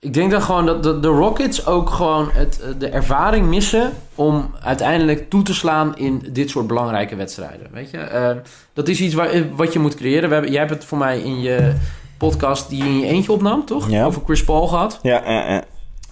Ik 0.00 0.14
denk 0.14 0.30
dan 0.30 0.42
gewoon 0.42 0.66
dat 0.66 0.82
de, 0.82 1.00
de 1.00 1.08
Rockets 1.08 1.66
ook 1.66 1.90
gewoon 1.90 2.30
het, 2.32 2.60
de 2.78 2.88
ervaring 2.88 3.46
missen... 3.46 3.92
om 4.14 4.54
uiteindelijk 4.62 5.30
toe 5.30 5.42
te 5.42 5.54
slaan 5.54 5.96
in 5.96 6.22
dit 6.32 6.50
soort 6.50 6.66
belangrijke 6.66 7.16
wedstrijden. 7.16 7.66
Weet 7.72 7.90
je? 7.90 8.36
Dat 8.72 8.88
is 8.88 9.00
iets 9.00 9.14
waar, 9.14 9.54
wat 9.56 9.72
je 9.72 9.78
moet 9.78 9.94
creëren. 9.94 10.28
We 10.28 10.34
hebben, 10.34 10.52
jij 10.52 10.60
hebt 10.60 10.74
het 10.74 10.84
voor 10.84 10.98
mij 10.98 11.20
in 11.20 11.40
je 11.40 11.72
podcast 12.18 12.68
die 12.68 12.82
je 12.84 12.88
in 12.88 12.98
je 12.98 13.06
eentje 13.06 13.32
opnam, 13.32 13.64
toch? 13.64 13.90
Ja. 13.90 14.04
Over 14.04 14.22
Chris 14.24 14.44
Paul 14.44 14.66
gehad. 14.66 14.98
Ja, 15.02 15.22
ja, 15.24 15.50
ja. 15.50 15.64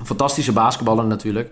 Fantastische 0.05 0.53
basketballer 0.53 1.05
natuurlijk. 1.05 1.51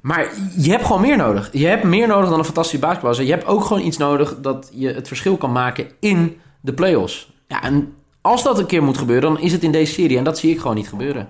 Maar 0.00 0.28
je 0.56 0.70
hebt 0.70 0.84
gewoon 0.84 1.00
meer 1.00 1.16
nodig. 1.16 1.48
Je 1.52 1.66
hebt 1.66 1.84
meer 1.84 2.06
nodig 2.06 2.28
dan 2.28 2.38
een 2.38 2.44
fantastische 2.44 2.86
basketballer. 2.86 3.22
Je 3.22 3.30
hebt 3.30 3.46
ook 3.46 3.64
gewoon 3.64 3.84
iets 3.84 3.96
nodig 3.96 4.36
dat 4.40 4.70
je 4.72 4.92
het 4.92 5.08
verschil 5.08 5.36
kan 5.36 5.52
maken 5.52 5.86
in 6.00 6.40
de 6.60 6.72
playoffs. 6.72 7.32
Ja, 7.48 7.62
en 7.62 7.94
als 8.20 8.42
dat 8.42 8.58
een 8.58 8.66
keer 8.66 8.82
moet 8.82 8.98
gebeuren, 8.98 9.34
dan 9.34 9.42
is 9.42 9.52
het 9.52 9.62
in 9.62 9.72
deze 9.72 9.92
serie. 9.92 10.18
En 10.18 10.24
dat 10.24 10.38
zie 10.38 10.50
ik 10.50 10.60
gewoon 10.60 10.76
niet 10.76 10.88
gebeuren. 10.88 11.28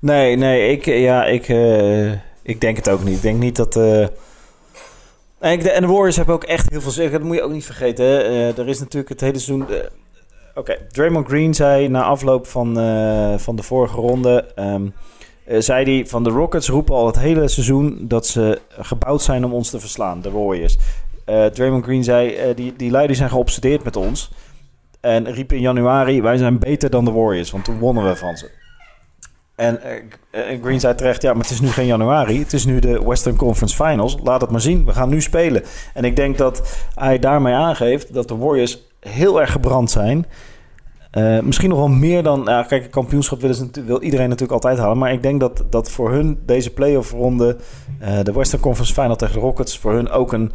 Nee, 0.00 0.36
nee, 0.36 0.70
ik, 0.70 0.84
ja, 0.84 1.24
ik, 1.24 1.48
eh, 1.48 2.12
ik 2.42 2.60
denk 2.60 2.76
het 2.76 2.88
ook 2.88 3.04
niet. 3.04 3.16
Ik 3.16 3.22
denk 3.22 3.38
niet 3.38 3.56
dat... 3.56 3.76
eh, 3.76 4.06
en 5.38 5.58
de, 5.58 5.86
Warriors 5.86 6.16
hebben 6.16 6.34
ook 6.34 6.44
echt 6.44 6.70
heel 6.70 6.80
veel 6.80 6.90
zeggen. 6.90 7.18
Dat 7.18 7.28
moet 7.28 7.36
je 7.36 7.42
ook 7.42 7.52
niet 7.52 7.64
vergeten. 7.64 8.24
Eh, 8.24 8.58
er 8.58 8.68
is 8.68 8.78
natuurlijk 8.78 9.08
het 9.08 9.20
hele 9.20 9.38
seizoen... 9.38 9.66
Oké, 10.54 10.76
Draymond 10.88 11.26
Green 11.26 11.54
zei 11.54 11.88
na 11.88 12.02
afloop 12.02 12.46
van, 12.46 12.78
eh, 12.78 13.38
van 13.38 13.56
de 13.56 13.62
vorige 13.62 13.96
ronde... 13.96 14.52
ehm, 14.54 14.86
eh, 15.44 15.60
zei 15.60 15.84
hij 15.84 16.06
van 16.06 16.24
de 16.24 16.30
Rockets 16.30 16.68
roepen 16.68 16.94
al 16.94 17.06
het 17.06 17.18
hele 17.18 17.48
seizoen 17.48 17.98
dat 18.00 18.26
ze 18.26 18.60
gebouwd 18.78 19.22
zijn 19.22 19.44
om 19.44 19.52
ons 19.52 19.70
te 19.70 19.80
verslaan, 19.80 20.20
de 20.20 20.30
Warriors. 20.30 20.78
Eh 21.24 21.44
Draymond 21.46 21.84
Green 21.84 22.04
zei, 22.04 22.54
die, 22.54 22.76
die 22.76 22.90
leiders 22.90 23.18
zijn 23.18 23.30
geobsedeerd 23.30 23.84
met 23.84 23.96
ons. 23.96 24.30
En 25.00 25.32
riep 25.32 25.52
in 25.52 25.60
januari, 25.60 26.22
wij 26.22 26.36
zijn 26.36 26.58
beter 26.58 26.90
dan 26.90 27.04
de 27.04 27.12
Warriors, 27.12 27.50
want 27.50 27.64
toen 27.64 27.78
wonnen 27.78 28.04
we 28.04 28.16
van 28.16 28.36
ze. 28.36 28.50
En 29.56 29.80
Green 30.62 30.80
zei 30.80 30.94
terecht, 30.94 31.22
ja, 31.22 31.32
maar 31.32 31.42
het 31.42 31.50
is 31.50 31.60
nu 31.60 31.68
geen 31.68 31.86
januari. 31.86 32.38
Het 32.38 32.52
is 32.52 32.64
nu 32.64 32.78
de 32.78 33.04
Western 33.04 33.36
Conference 33.36 33.84
Finals. 33.84 34.16
Laat 34.22 34.40
het 34.40 34.50
maar 34.50 34.60
zien, 34.60 34.84
we 34.84 34.92
gaan 34.92 35.08
nu 35.08 35.20
spelen. 35.20 35.62
En 35.94 36.04
ik 36.04 36.16
denk 36.16 36.38
dat 36.38 36.78
hij 36.94 37.18
daarmee 37.18 37.54
aangeeft 37.54 38.14
dat 38.14 38.28
de 38.28 38.36
Warriors 38.36 38.89
heel 39.00 39.40
erg 39.40 39.52
gebrand 39.52 39.90
zijn. 39.90 40.26
Eh, 41.10 41.40
misschien 41.40 41.68
nog 41.68 41.78
wel 41.78 41.88
meer 41.88 42.22
dan... 42.22 42.42
Ja, 42.44 42.62
kijk, 42.62 42.84
een 42.84 42.90
kampioenschap 42.90 43.40
willen 43.40 43.56
ze, 43.56 43.84
wil 43.84 44.02
iedereen 44.02 44.28
natuurlijk 44.28 44.64
altijd 44.64 44.78
halen. 44.78 44.98
Maar 44.98 45.12
ik 45.12 45.22
denk 45.22 45.40
dat, 45.40 45.64
dat 45.70 45.90
voor 45.90 46.10
hun 46.10 46.38
deze 46.46 46.70
playoff 46.70 47.10
ronde... 47.10 47.56
eh, 47.98 48.18
de 48.22 48.32
Western 48.32 48.62
Conference 48.62 48.92
Final 48.92 49.16
tegen 49.16 49.34
de 49.34 49.40
Rockets... 49.40 49.78
voor 49.78 49.92
hun 49.92 50.10
ook 50.10 50.32
een, 50.32 50.52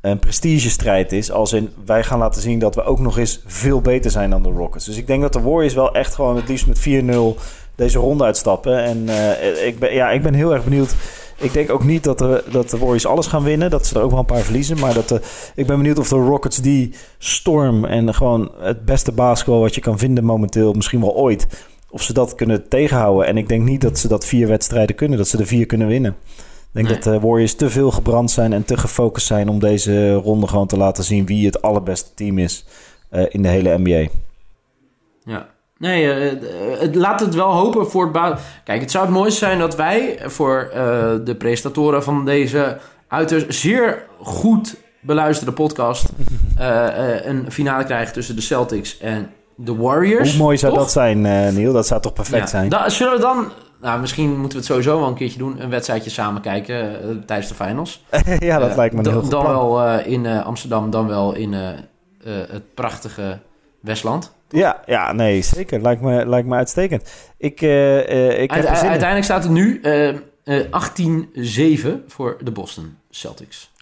een 0.00 0.18
prestigestrijd 0.18 1.12
is. 1.12 1.30
Als 1.30 1.52
in, 1.52 1.70
wij 1.84 2.02
gaan 2.02 2.18
laten 2.18 2.42
zien 2.42 2.58
dat 2.58 2.74
we 2.74 2.84
ook 2.84 2.98
nog 2.98 3.18
eens 3.18 3.42
veel 3.46 3.80
beter 3.80 4.10
zijn 4.10 4.30
dan 4.30 4.42
de 4.42 4.50
Rockets. 4.50 4.84
Dus 4.84 4.96
ik 4.96 5.06
denk 5.06 5.22
dat 5.22 5.32
de 5.32 5.40
Warriors 5.40 5.74
wel 5.74 5.94
echt 5.94 6.14
gewoon 6.14 6.36
het 6.36 6.48
liefst 6.48 6.66
met 6.66 6.78
4-0 6.78 7.40
deze 7.74 7.98
ronde 7.98 8.24
uitstappen. 8.24 8.84
En 8.84 9.08
eh, 9.08 9.66
ik, 9.66 9.78
ben, 9.78 9.94
ja, 9.94 10.10
ik 10.10 10.22
ben 10.22 10.34
heel 10.34 10.54
erg 10.54 10.64
benieuwd. 10.64 10.94
Ik 11.36 11.52
denk 11.52 11.70
ook 11.70 11.84
niet 11.84 12.04
dat 12.04 12.18
de, 12.18 12.44
dat 12.50 12.70
de 12.70 12.78
Warriors 12.78 13.06
alles 13.06 13.26
gaan 13.26 13.42
winnen. 13.42 13.70
Dat 13.70 13.86
ze 13.86 13.94
er 13.94 14.02
ook 14.02 14.10
wel 14.10 14.18
een 14.18 14.24
paar 14.24 14.40
verliezen. 14.40 14.78
Maar 14.78 14.94
dat 14.94 15.08
de, 15.08 15.20
ik 15.54 15.66
ben 15.66 15.76
benieuwd 15.76 15.98
of 15.98 16.08
de 16.08 16.16
Rockets 16.16 16.56
die 16.56 16.94
storm 17.18 17.84
en 17.84 18.14
gewoon 18.14 18.50
het 18.58 18.84
beste 18.84 19.12
basketbal 19.12 19.60
wat 19.60 19.74
je 19.74 19.80
kan 19.80 19.98
vinden 19.98 20.24
momenteel, 20.24 20.72
misschien 20.72 21.00
wel 21.00 21.14
ooit, 21.14 21.46
of 21.90 22.02
ze 22.02 22.12
dat 22.12 22.34
kunnen 22.34 22.68
tegenhouden. 22.68 23.26
En 23.26 23.36
ik 23.36 23.48
denk 23.48 23.64
niet 23.64 23.80
dat 23.80 23.98
ze 23.98 24.08
dat 24.08 24.26
vier 24.26 24.48
wedstrijden 24.48 24.96
kunnen, 24.96 25.18
dat 25.18 25.28
ze 25.28 25.36
de 25.36 25.46
vier 25.46 25.66
kunnen 25.66 25.86
winnen. 25.86 26.10
Ik 26.10 26.80
denk 26.80 26.86
Nee. 26.86 26.94
dat 26.94 27.12
de 27.22 27.26
Warriors 27.28 27.54
te 27.54 27.70
veel 27.70 27.90
gebrand 27.90 28.30
zijn 28.30 28.52
en 28.52 28.64
te 28.64 28.76
gefocust 28.76 29.26
zijn 29.26 29.48
om 29.48 29.58
deze 29.58 30.12
ronde 30.14 30.46
gewoon 30.46 30.66
te 30.66 30.76
laten 30.76 31.04
zien 31.04 31.26
wie 31.26 31.46
het 31.46 31.62
allerbeste 31.62 32.10
team 32.14 32.38
is 32.38 32.64
eh, 33.08 33.22
in 33.28 33.42
de 33.42 33.48
hele 33.48 33.78
NBA. 33.78 34.08
Nee, 35.78 36.12
eh, 36.12 36.32
eh, 36.32 36.80
het, 36.80 36.94
laat 36.94 37.20
het 37.20 37.34
wel 37.34 37.52
hopen 37.52 37.90
voor 37.90 38.02
het 38.02 38.12
baan. 38.12 38.38
Kijk, 38.64 38.80
het 38.80 38.90
zou 38.90 39.04
het 39.04 39.14
mooiste 39.14 39.38
zijn 39.38 39.58
dat 39.58 39.76
wij 39.76 40.18
voor 40.24 40.70
eh, 40.72 40.80
de 41.24 41.34
presentatoren 41.38 42.02
van 42.02 42.24
deze 42.24 42.78
uiterst 43.08 43.54
zeer 43.54 44.04
goed 44.20 44.76
beluisterde 45.00 45.52
podcast 45.52 46.04
een 47.24 47.46
finale 47.52 47.84
krijgen 47.84 48.12
tussen 48.12 48.36
de 48.36 48.42
Celtics 48.42 48.98
en 48.98 49.30
de 49.56 49.76
Warriors. 49.76 50.30
Hoe 50.30 50.38
mooi 50.42 50.56
zou 50.56 50.72
Toch? 50.72 50.82
dat 50.82 50.92
zijn, 50.92 51.26
eh 51.26 51.52
Neil? 51.52 51.72
Dat 51.72 51.86
zou 51.86 52.00
toch 52.00 52.12
perfect 52.12 52.42
Ja. 52.42 52.46
zijn? 52.46 52.68
Da- 52.68 52.88
zullen 52.88 53.12
we 53.14 53.20
dan, 53.20 53.52
nou, 53.80 54.00
misschien 54.00 54.28
moeten 54.30 54.48
we 54.50 54.56
het 54.56 54.64
sowieso 54.66 54.98
wel 54.98 55.08
een 55.08 55.14
keertje 55.14 55.38
doen, 55.38 55.62
een 55.62 55.70
wedstrijdje 55.70 56.10
samen 56.10 56.40
kijken 56.40 57.22
tijdens 57.26 57.48
de 57.48 57.54
finals. 57.54 58.04
ja, 58.38 58.58
dat 58.58 58.76
lijkt 58.76 58.94
me 58.94 59.00
heel 59.10 59.20
goed 59.20 59.30
Dan 59.30 59.42
plan. 59.42 59.54
wel 59.72 59.98
in 59.98 60.26
Amsterdam, 60.26 60.90
dan 60.90 61.06
wel 61.06 61.34
in 61.34 61.52
het 62.28 62.74
prachtige 62.74 63.38
Westland. 63.84 64.32
Ja, 64.48 64.82
ja, 64.86 65.12
nee, 65.12 65.42
zeker. 65.42 65.80
Lijkt 65.80 66.00
me, 66.02 66.26
lijkt 66.26 66.48
me 66.48 66.54
uitstekend. 66.56 67.10
Ik, 67.38 67.60
eh, 67.62 67.98
eh, 67.98 68.42
ik 68.42 68.50
heb 68.50 68.64
Uite- 68.64 68.86
uiteindelijk 68.86 69.24
staat 69.24 69.42
het 69.42 69.52
nu 69.52 69.80
eh, 69.82 70.08
eh, 70.44 70.70
18-7 70.70 72.04
voor 72.06 72.36
de 72.40 72.50
Boston 72.50 72.96
Celtics. 73.10 73.72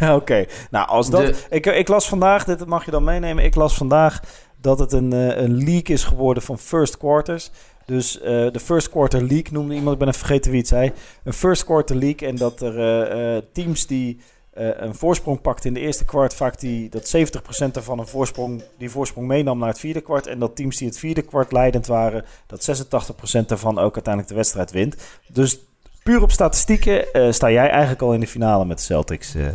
Oké, 0.18 0.44
nou 0.70 0.88
als 0.88 1.10
dat... 1.10 1.26
De- 1.26 1.34
Ik, 1.50 1.66
ik 1.66 1.88
las 1.88 2.08
vandaag, 2.08 2.44
dit 2.44 2.66
mag 2.66 2.84
je 2.84 2.90
dan 2.90 3.04
meenemen, 3.04 3.44
ik 3.44 3.54
las 3.54 3.74
vandaag 3.74 4.20
dat 4.60 4.78
het 4.78 4.92
een, 4.92 5.12
een 5.42 5.64
leak 5.64 5.88
is 5.88 6.04
geworden 6.04 6.42
van 6.42 6.58
first 6.58 6.96
quarters. 6.96 7.50
Dus 7.84 8.12
de 8.22 8.60
first 8.64 8.90
quarter 8.90 9.22
leak 9.22 9.50
noemde 9.50 9.74
iemand, 9.74 9.92
ik 9.92 9.98
ben 9.98 10.08
even 10.08 10.20
vergeten 10.20 10.50
wie 10.50 10.60
het 10.60 10.68
zei. 10.68 10.92
Een 11.24 11.32
first 11.32 11.64
quarter 11.64 11.96
leak 11.96 12.20
en 12.20 12.36
dat 12.36 12.60
er 12.60 13.42
teams 13.52 13.86
die 13.86 14.20
een 14.58 14.94
voorsprong 14.94 15.40
pakten 15.40 15.68
in 15.68 15.74
de 15.74 15.80
eerste 15.80 16.04
kwart, 16.04 16.34
vaak 16.34 16.60
die, 16.60 16.88
dat 16.90 17.16
70% 17.16 17.70
daarvan 17.72 17.98
een 17.98 18.06
voorsprong, 18.06 18.62
die 18.78 18.90
voorsprong 18.90 19.26
meenam 19.26 19.58
naar 19.58 19.68
het 19.68 19.78
vierde 19.80 20.00
kwart. 20.00 20.26
En 20.26 20.38
dat 20.38 20.56
teams 20.56 20.76
die 20.76 20.88
het 20.88 20.98
vierde 20.98 21.22
kwart 21.22 21.52
leidend 21.52 21.86
waren, 21.86 22.24
dat 22.46 22.86
86% 23.42 23.46
daarvan 23.46 23.78
ook 23.78 23.94
uiteindelijk 23.94 24.28
de 24.28 24.34
wedstrijd 24.34 24.70
wint. 24.70 24.96
Dus 25.26 25.58
puur 26.02 26.22
op 26.22 26.30
statistieken 26.30 27.12
eh, 27.12 27.32
sta 27.32 27.50
jij 27.50 27.68
eigenlijk 27.70 28.02
al 28.02 28.12
in 28.12 28.20
de 28.20 28.26
finale 28.26 28.64
met 28.64 28.76
de 28.78 28.84
Celtics. 28.84 29.34
eh. 29.34 29.46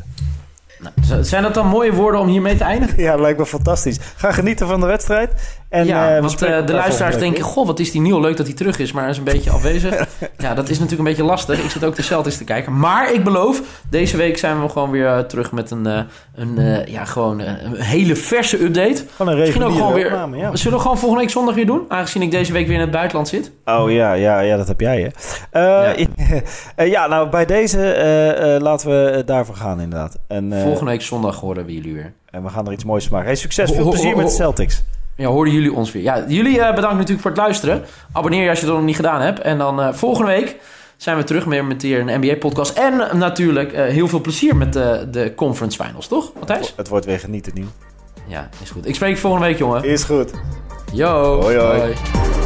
Nou, 0.80 1.24
zijn 1.24 1.44
dat 1.44 1.54
dan 1.54 1.68
mooie 1.68 1.94
woorden 1.94 2.22
om 2.22 2.28
hiermee 2.28 2.56
te 2.56 2.64
eindigen? 2.64 3.04
Ja, 3.04 3.16
lijkt 3.16 3.40
me 3.40 3.46
fantastisch. 3.46 4.00
Ga 4.16 4.32
genieten 4.32 4.68
van 4.68 4.80
de 4.80 4.86
wedstrijd. 4.86 5.60
En, 5.74 5.86
ja, 5.86 6.10
eh, 6.10 6.16
we 6.16 6.22
want 6.22 6.42
eh, 6.42 6.66
de 6.66 6.74
luisteraars 6.74 7.18
denken... 7.18 7.44
Goh, 7.44 7.68
wat 7.68 7.80
is 7.80 7.92
die 7.92 8.02
nieuw 8.02 8.20
leuk 8.20 8.38
dat 8.38 8.46
hij 8.46 8.56
terug 8.56 8.80
is, 8.80 8.92
maar 8.92 9.02
hij 9.02 9.12
is 9.12 9.18
een 9.18 9.24
beetje 9.24 9.50
afwezig. 9.50 10.08
ja, 10.38 10.54
dat 10.54 10.70
is 10.70 10.80
natuurlijk 10.80 11.00
een 11.00 11.16
beetje 11.16 11.24
lastig. 11.24 11.64
Ik 11.64 11.70
zit 11.70 11.84
ook 11.84 11.96
de 11.96 12.02
Celtics 12.02 12.38
te 12.38 12.44
kijken. 12.44 12.80
Maar 12.80 13.14
ik 13.14 13.24
beloof, 13.24 13.62
deze 13.90 14.18
week 14.18 14.38
zijn 14.38 14.62
we 14.62 14.70
gewoon 14.70 14.92
weer 14.92 15.08
eh, 15.08 15.20
terug 15.20 15.52
met 15.52 15.72
een, 15.72 15.86
een, 16.36 16.84
ja, 16.86 17.06
gewoon, 17.06 17.40
een 17.40 17.76
hele 17.76 18.16
verse 18.16 18.64
update. 18.64 19.04
Gewoon 19.16 19.34
een 19.34 19.40
Misschien 19.40 19.64
ook 19.64 19.72
gewoon 19.72 19.94
weer... 19.94 20.06
opname, 20.06 20.38
ja. 20.38 20.56
Zullen 20.56 20.78
we 20.78 20.84
gewoon 20.84 20.98
volgende 20.98 21.24
week 21.24 21.34
zondag 21.34 21.56
weer 21.56 21.66
doen? 21.66 21.86
Aangezien 21.88 22.22
ik 22.22 22.32
deze 22.32 22.52
week 22.52 22.66
weer 22.68 22.76
in 22.76 22.82
het 22.82 22.92
buitenland 22.92 23.28
zit. 23.28 23.52
Oh 23.66 23.92
ja, 23.92 24.14
ja, 24.14 24.40
ja, 24.40 24.58
dat 24.58 24.68
heb 24.68 24.80
jij, 24.80 25.12
hè. 25.52 25.94
Ja, 26.86 27.08
nou, 27.08 27.30
bij 27.30 27.46
deze 27.46 28.58
laten 28.62 28.90
we 28.90 29.24
daarvoor 29.26 29.56
gaan, 29.56 29.82
inderdaad. 29.82 30.18
En, 30.28 30.54
Volgende 30.62 30.92
week 30.92 31.02
zondag 31.02 31.40
horen 31.40 31.66
we 31.66 31.74
jullie 31.74 31.94
weer. 31.94 32.14
en 32.30 32.44
we 32.44 32.50
gaan 32.50 32.66
er 32.66 32.74
iets 32.74 32.86
moois 32.86 33.04
van 33.04 33.14
maken. 33.14 33.28
Hey, 33.28 33.40
succes, 33.40 33.72
veel 33.72 33.90
plezier 33.90 34.18
met 34.18 34.26
de 34.26 34.34
Celtics. 34.34 34.84
Ja, 35.16 35.28
hoorden 35.28 35.54
jullie 35.54 35.74
ons 35.74 35.92
weer. 35.92 36.04
Ja, 36.04 36.26
jullie 36.28 36.62
eh, 36.62 36.76
bedankt 36.76 36.96
natuurlijk 36.96 37.22
voor 37.22 37.32
het 37.32 37.40
luisteren. 37.40 37.84
Abonneer 38.12 38.44
je 38.44 38.50
als 38.50 38.60
je 38.60 38.66
dat 38.66 38.76
nog 38.76 38.86
niet 38.86 38.96
gedaan 38.96 39.22
hebt. 39.22 39.40
En 39.40 39.58
dan 39.58 39.82
eh, 39.82 39.94
volgende 39.94 40.32
week 40.32 40.58
zijn 40.98 41.18
we 41.18 41.24
terug 41.24 41.46
meer 41.46 41.66
met 41.66 41.82
weer 41.82 42.00
een 42.00 42.20
NBA-podcast. 42.20 42.78
En 42.78 43.18
natuurlijk 43.18 43.74
eh, 43.74 43.86
heel 43.86 44.08
veel 44.08 44.22
plezier 44.22 44.56
met 44.56 44.74
de, 44.74 45.08
de 45.12 45.34
conference 45.36 45.84
finals, 45.84 46.08
toch, 46.08 46.32
Matthijs? 46.40 46.74
Het 46.76 46.88
wordt 46.88 47.06
weer 47.06 47.20
genieten, 47.20 47.52
nieuw. 47.56 47.72
Ja, 48.28 48.50
is 48.62 48.70
goed. 48.70 48.88
Ik 48.88 48.96
spreek 48.96 49.14
je 49.14 49.18
volgende 49.18 49.46
week, 49.48 49.58
jongen. 49.58 49.84
Is 49.84 50.04
goed. 50.04 50.32
Yo. 50.94 51.42
Hoi, 51.42 51.58
hoi. 51.58 51.80
Hoi. 51.80 52.43